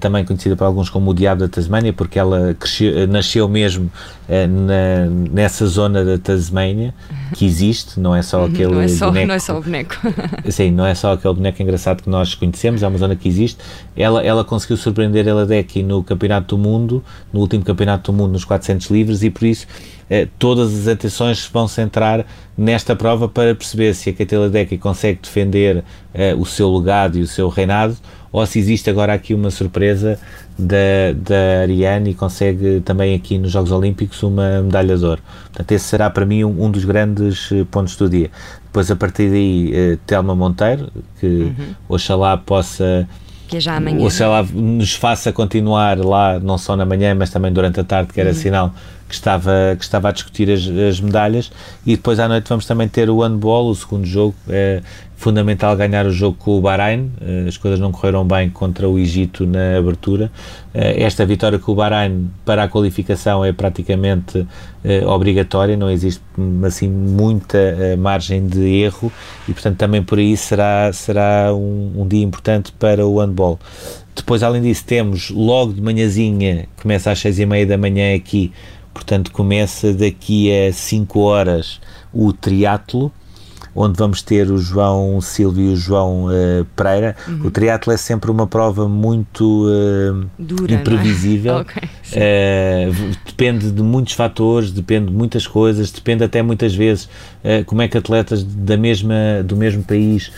também 0.00 0.24
conhecida 0.24 0.56
por 0.56 0.64
alguns 0.64 0.88
como 0.88 1.10
o 1.10 1.14
Diabo 1.14 1.42
da 1.42 1.48
Tasmânia, 1.48 1.92
porque 1.92 2.18
ela 2.18 2.56
cresceu, 2.58 3.06
nasceu 3.06 3.46
mesmo 3.48 3.90
na, 4.28 5.06
nessa 5.30 5.66
zona 5.66 6.04
da 6.04 6.18
Tasmânia 6.18 6.94
que 7.34 7.46
existe, 7.46 7.98
não 7.98 8.14
é 8.14 8.20
só 8.20 8.40
uhum, 8.40 8.44
aquele 8.44 8.74
não 8.74 8.80
é 8.82 8.88
só, 8.88 9.06
boneco. 9.06 9.26
Não 9.26 9.34
é 9.34 9.38
só 9.38 9.58
o 9.58 9.62
boneco. 9.62 9.96
sim, 10.50 10.70
não 10.70 10.84
é 10.84 10.94
só 10.94 11.12
aquele 11.12 11.34
boneco 11.34 11.62
engraçado 11.62 12.02
que 12.02 12.10
nós 12.10 12.34
conhecemos, 12.34 12.82
é 12.82 12.88
uma 12.88 12.98
zona 12.98 13.16
que 13.16 13.26
existe. 13.26 13.58
Ela, 13.96 14.22
ela 14.22 14.44
conseguiu 14.44 14.76
surpreender 14.76 15.26
ela 15.26 15.46
Deck 15.46 15.82
no 15.82 16.02
Campeonato 16.02 16.56
do 16.56 16.62
Mundo, 16.62 17.02
no 17.32 17.40
último 17.40 17.64
Campeonato 17.64 18.12
do 18.12 18.16
Mundo, 18.16 18.32
nos 18.32 18.44
400 18.44 18.90
livres, 18.90 19.22
e 19.22 19.30
por 19.30 19.46
isso 19.46 19.66
uh, 20.10 20.28
todas 20.38 20.74
as 20.74 20.88
atenções 20.88 21.38
se 21.38 21.50
vão 21.50 21.66
centrar 21.66 22.26
nesta 22.56 22.94
prova 22.94 23.28
para 23.28 23.54
perceber 23.54 23.94
se 23.94 24.10
a 24.10 24.12
Catela 24.12 24.50
Deck 24.50 24.76
consegue 24.78 25.20
defender 25.22 25.84
o 26.36 26.44
seu 26.44 26.76
legado 26.76 27.16
e 27.16 27.22
o 27.22 27.26
seu 27.26 27.48
reinado 27.48 27.96
ou 28.30 28.44
se 28.46 28.58
existe 28.58 28.90
agora 28.90 29.14
aqui 29.14 29.34
uma 29.34 29.50
surpresa 29.50 30.18
da, 30.58 31.12
da 31.14 31.62
Ariane 31.62 32.10
e 32.10 32.14
consegue 32.14 32.80
também 32.80 33.14
aqui 33.14 33.38
nos 33.38 33.52
Jogos 33.52 33.70
Olímpicos 33.70 34.22
uma 34.22 34.60
medalha 34.62 34.96
de 34.96 35.04
ouro. 35.04 35.22
Portanto, 35.44 35.72
esse 35.72 35.84
será 35.84 36.10
para 36.10 36.26
mim 36.26 36.42
um, 36.42 36.64
um 36.64 36.70
dos 36.70 36.84
grandes 36.84 37.50
eh, 37.52 37.64
pontos 37.70 37.94
do 37.96 38.08
dia. 38.08 38.30
Depois, 38.64 38.90
a 38.90 38.96
partir 38.96 39.30
daí, 39.30 39.72
uh, 39.94 39.96
Telma 40.06 40.34
Monteiro, 40.34 40.90
que 41.20 41.26
uhum. 41.26 41.74
oxalá 41.88 42.36
possa 42.36 43.08
que 43.46 43.56
é 43.56 43.60
já 43.60 43.76
amanhã. 43.76 44.04
Oxalá 44.04 44.42
nos 44.52 44.94
faça 44.94 45.32
continuar 45.32 45.98
lá, 45.98 46.38
não 46.38 46.58
só 46.58 46.76
na 46.76 46.84
manhã, 46.84 47.14
mas 47.14 47.30
também 47.30 47.50
durante 47.50 47.80
a 47.80 47.84
tarde, 47.84 48.12
que 48.12 48.20
era 48.20 48.30
uhum. 48.30 48.36
sinal 48.36 48.74
que 49.08 49.14
estava, 49.14 49.74
que 49.76 49.82
estava 49.84 50.10
a 50.10 50.12
discutir 50.12 50.50
as, 50.50 50.68
as, 50.68 51.00
medalhas. 51.00 51.50
E 51.86 51.96
depois 51.96 52.20
à 52.20 52.28
noite 52.28 52.48
vamos 52.48 52.66
também 52.66 52.86
ter 52.86 53.08
o 53.08 53.22
handball, 53.22 53.68
o 53.70 53.74
segundo 53.74 54.06
jogo. 54.06 54.34
É 54.48 54.82
fundamental 55.18 55.76
ganhar 55.76 56.06
o 56.06 56.12
jogo 56.12 56.36
com 56.38 56.56
o 56.56 56.60
Bahrein. 56.60 57.10
Eh, 57.20 57.46
as 57.48 57.56
coisas 57.56 57.80
não 57.80 57.90
correram 57.90 58.24
bem 58.24 58.48
contra 58.48 58.88
o 58.88 58.96
Egito 58.96 59.44
na 59.44 59.76
abertura. 59.76 60.30
Eh, 60.72 61.02
esta 61.02 61.26
vitória 61.26 61.58
com 61.58 61.72
o 61.72 61.74
Bahrein 61.74 62.30
para 62.44 62.62
a 62.62 62.68
qualificação 62.68 63.44
é 63.44 63.52
praticamente 63.52 64.46
eh, 64.84 65.04
obrigatória, 65.04 65.76
não 65.76 65.90
existe 65.90 66.22
assim 66.64 66.88
muita 66.88 67.58
margem 67.98 68.46
de 68.46 68.60
erro 68.60 69.10
e 69.48 69.52
portanto 69.52 69.76
também 69.76 70.04
por 70.04 70.18
aí 70.18 70.36
será, 70.36 70.92
será 70.92 71.52
um, 71.52 72.02
um 72.02 72.06
dia 72.06 72.22
importante 72.22 72.70
para 72.70 73.04
o 73.04 73.18
handball. 73.18 73.58
Depois, 74.14 74.42
além 74.42 74.62
disso, 74.62 74.84
temos 74.84 75.30
logo 75.30 75.72
de 75.72 75.80
manhãzinha, 75.80 76.66
começa 76.82 77.10
às 77.10 77.18
seis 77.20 77.38
e 77.38 77.46
meia 77.46 77.64
da 77.64 77.78
manhã 77.78 78.14
aqui, 78.14 78.52
Portanto, 78.92 79.30
começa 79.32 79.92
daqui 79.92 80.50
a 80.52 80.72
5 80.72 81.20
horas 81.20 81.80
o 82.12 82.32
triatlo. 82.32 83.12
Onde 83.74 83.96
vamos 83.96 84.22
ter 84.22 84.50
o 84.50 84.58
João 84.58 85.20
Silva 85.20 85.60
e 85.60 85.68
o 85.72 85.76
João 85.76 86.26
uh, 86.26 86.64
Pereira. 86.76 87.16
Uhum. 87.26 87.46
O 87.46 87.50
triatlo 87.50 87.92
é 87.92 87.96
sempre 87.96 88.30
uma 88.30 88.46
prova 88.46 88.88
muito 88.88 89.66
uh, 89.66 90.26
Dura, 90.38 90.72
é? 90.72 90.76
imprevisível. 90.76 91.58
É? 91.58 91.60
okay, 91.60 91.88
uh, 92.12 93.16
depende 93.24 93.70
de 93.70 93.82
muitos 93.82 94.14
fatores, 94.14 94.70
depende 94.70 95.06
de 95.06 95.12
muitas 95.12 95.46
coisas, 95.46 95.90
depende 95.90 96.24
até 96.24 96.42
muitas 96.42 96.74
vezes 96.74 97.08
como 97.66 97.80
é 97.80 97.88
que 97.88 97.96
atletas 97.96 98.42
da 98.42 98.76
mesma, 98.76 99.14
do 99.44 99.56
mesmo 99.56 99.82
país 99.82 100.30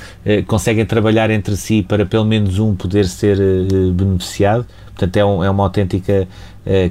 conseguem 0.46 0.84
trabalhar 0.84 1.30
entre 1.30 1.56
si 1.56 1.82
para 1.82 2.04
pelo 2.04 2.24
menos 2.24 2.58
um 2.58 2.74
poder 2.74 3.06
ser 3.06 3.38
beneficiado. 3.92 4.66
Portanto, 4.88 5.16
é, 5.16 5.24
um, 5.24 5.42
é 5.42 5.50
uma 5.50 5.64
autêntica 5.64 6.28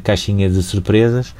caixinha 0.04 0.50
de 0.50 0.62
surpresas. 0.64 1.34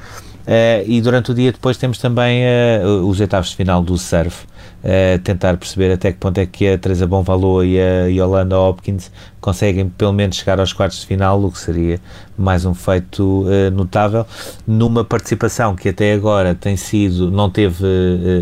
Uh, 0.50 0.82
e 0.84 1.00
durante 1.00 1.30
o 1.30 1.34
dia 1.34 1.52
depois 1.52 1.76
temos 1.76 1.98
também 1.98 2.42
uh, 2.42 3.06
os 3.06 3.20
oitavos 3.20 3.50
de 3.50 3.56
final 3.56 3.84
do 3.84 3.96
surf, 3.96 4.46
uh, 4.82 5.16
tentar 5.22 5.56
perceber 5.56 5.92
até 5.92 6.10
que 6.10 6.18
ponto 6.18 6.38
é 6.38 6.44
que 6.44 6.66
a 6.66 6.76
Teresa 6.76 7.06
Bonvalor 7.06 7.64
e 7.64 7.78
a 7.80 8.06
Yolanda 8.06 8.58
Hopkins 8.58 9.12
conseguem 9.40 9.88
pelo 9.88 10.12
menos 10.12 10.34
chegar 10.34 10.58
aos 10.58 10.72
quartos 10.72 11.02
de 11.02 11.06
final, 11.06 11.40
o 11.44 11.52
que 11.52 11.58
seria 11.60 12.00
mais 12.36 12.64
um 12.64 12.74
feito 12.74 13.46
notável, 13.72 14.26
numa 14.66 15.04
participação 15.04 15.76
que 15.76 15.90
até 15.90 16.14
agora 16.14 16.52
tem 16.52 16.76
sido, 16.76 17.30
não 17.30 17.48
teve 17.48 17.84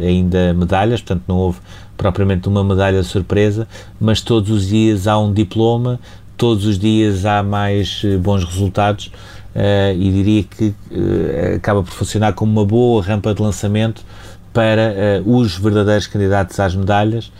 ainda 0.02 0.54
medalhas, 0.54 1.02
portanto 1.02 1.24
não 1.28 1.36
houve 1.36 1.58
propriamente 1.94 2.48
uma 2.48 2.64
medalha 2.64 3.02
surpresa, 3.02 3.68
mas 4.00 4.22
todos 4.22 4.50
os 4.50 4.66
dias 4.66 5.06
há 5.06 5.18
um 5.18 5.30
diploma, 5.30 6.00
todos 6.38 6.64
os 6.64 6.78
dias 6.78 7.26
há 7.26 7.42
mais 7.42 8.02
bons 8.22 8.44
resultados 8.44 9.10
uh, 9.54 9.92
e 9.96 10.10
diria 10.10 10.42
que 10.44 10.74
uh, 10.90 11.56
acaba 11.56 11.82
por 11.82 11.92
funcionar 11.92 12.32
como 12.32 12.52
uma 12.52 12.64
boa 12.64 13.02
rampa 13.02 13.34
de 13.34 13.42
lançamento 13.42 14.04
para 14.52 15.22
uh, 15.24 15.36
os 15.36 15.56
verdadeiros 15.56 16.06
candidatos 16.06 16.58
às 16.60 16.74
medalhas. 16.74 17.32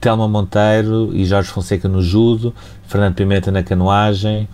Telma 0.00 0.28
Monteiro 0.28 1.10
e 1.12 1.24
Jorge 1.24 1.50
Fonseca 1.50 1.88
no 1.88 2.00
judo, 2.00 2.54
Fernando 2.86 3.16
Pimenta 3.16 3.50
na 3.50 3.64
canoagem, 3.64 4.48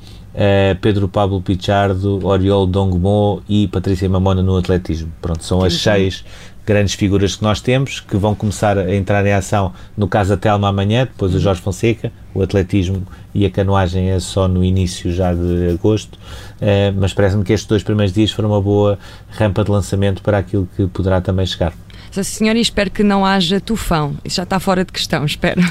Pedro 0.80 1.06
Pablo 1.06 1.38
Pichardo, 1.42 2.26
Oriol 2.26 2.66
Dongmo 2.66 3.42
e 3.46 3.68
Patrícia 3.68 4.08
Mamona 4.08 4.42
no 4.42 4.56
atletismo. 4.56 5.12
Pronto, 5.20 5.44
são 5.44 5.62
as 5.62 5.74
seis 5.74 6.24
grandes 6.64 6.94
figuras 6.94 7.34
que 7.36 7.42
nós 7.42 7.60
temos, 7.60 8.00
que 8.00 8.16
vão 8.16 8.34
começar 8.34 8.78
a 8.78 8.94
entrar 8.94 9.24
em 9.26 9.32
ação, 9.32 9.72
no 9.96 10.06
caso 10.06 10.34
a 10.34 10.36
Telma 10.36 10.68
amanhã, 10.68 11.04
depois 11.04 11.34
o 11.34 11.40
Jorge 11.40 11.60
Fonseca, 11.60 12.12
o 12.34 12.42
atletismo 12.42 13.06
e 13.34 13.44
a 13.44 13.50
canoagem 13.50 14.10
é 14.10 14.20
só 14.20 14.46
no 14.46 14.64
início 14.64 15.12
já 15.12 15.34
de 15.34 15.70
agosto, 15.70 16.14
uh, 16.16 16.94
mas 16.96 17.12
parece-me 17.12 17.44
que 17.44 17.52
estes 17.52 17.68
dois 17.68 17.82
primeiros 17.82 18.14
dias 18.14 18.30
foram 18.30 18.50
uma 18.50 18.60
boa 18.60 18.98
rampa 19.30 19.64
de 19.64 19.70
lançamento 19.70 20.22
para 20.22 20.38
aquilo 20.38 20.68
que 20.76 20.86
poderá 20.86 21.20
também 21.20 21.46
chegar. 21.46 21.72
Sim, 22.10 22.22
senhora, 22.22 22.58
espero 22.58 22.90
que 22.90 23.02
não 23.02 23.24
haja 23.24 23.60
tufão, 23.60 24.14
isso 24.24 24.36
já 24.36 24.42
está 24.44 24.60
fora 24.60 24.84
de 24.84 24.92
questão, 24.92 25.24
espero. 25.24 25.62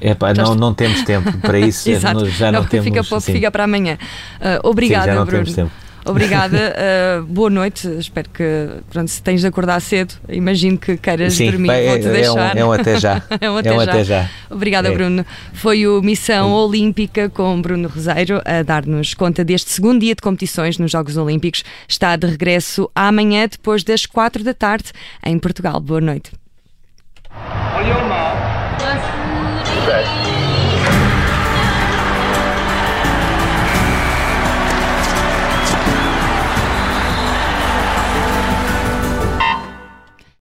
Epá, 0.00 0.34
não, 0.34 0.54
não 0.54 0.74
temos 0.74 1.02
tempo 1.02 1.38
para 1.38 1.58
isso, 1.58 1.88
já 1.98 2.12
não, 2.12 2.60
não 2.60 2.64
temos. 2.68 2.84
Fica, 2.84 3.20
fica 3.20 3.50
para 3.50 3.64
amanhã. 3.64 3.96
Uh, 4.40 4.68
obrigada, 4.68 5.04
sim, 5.04 5.10
já 5.10 5.14
não 5.14 5.24
Bruno. 5.24 5.44
Temos 5.44 5.54
tempo. 5.54 5.83
Obrigada, 6.04 6.74
uh, 6.76 7.24
boa 7.26 7.48
noite. 7.48 7.88
Espero 7.98 8.28
que, 8.28 8.68
pronto, 8.90 9.08
se 9.08 9.22
tens 9.22 9.40
de 9.40 9.46
acordar 9.46 9.80
cedo, 9.80 10.14
imagino 10.28 10.76
que 10.76 10.96
queiras 10.96 11.34
Sim, 11.34 11.50
dormir. 11.50 11.70
É, 11.70 11.98
deixar. 11.98 12.56
É 12.56 12.64
um, 12.64 12.72
é 12.72 12.76
um 12.76 12.80
até 12.80 13.00
já. 13.00 13.22
é 13.40 13.50
um 13.50 13.56
até, 13.56 13.68
é 13.70 13.72
um 13.72 13.76
já. 13.76 13.90
até 13.90 14.04
já. 14.04 14.30
Obrigada, 14.50 14.88
é. 14.88 14.92
Bruno. 14.92 15.24
Foi 15.54 15.86
o 15.86 16.02
Missão 16.02 16.50
é. 16.50 16.54
Olímpica 16.54 17.28
com 17.28 17.60
Bruno 17.60 17.88
Roseiro 17.88 18.42
a 18.44 18.62
dar-nos 18.62 19.14
conta 19.14 19.42
deste 19.42 19.70
segundo 19.70 20.00
dia 20.00 20.14
de 20.14 20.20
competições 20.20 20.78
nos 20.78 20.90
Jogos 20.90 21.16
Olímpicos. 21.16 21.64
Está 21.88 22.16
de 22.16 22.26
regresso 22.26 22.90
amanhã, 22.94 23.48
depois 23.50 23.82
das 23.82 24.04
quatro 24.04 24.44
da 24.44 24.52
tarde, 24.52 24.92
em 25.24 25.38
Portugal. 25.38 25.80
Boa 25.80 26.00
noite. 26.00 26.30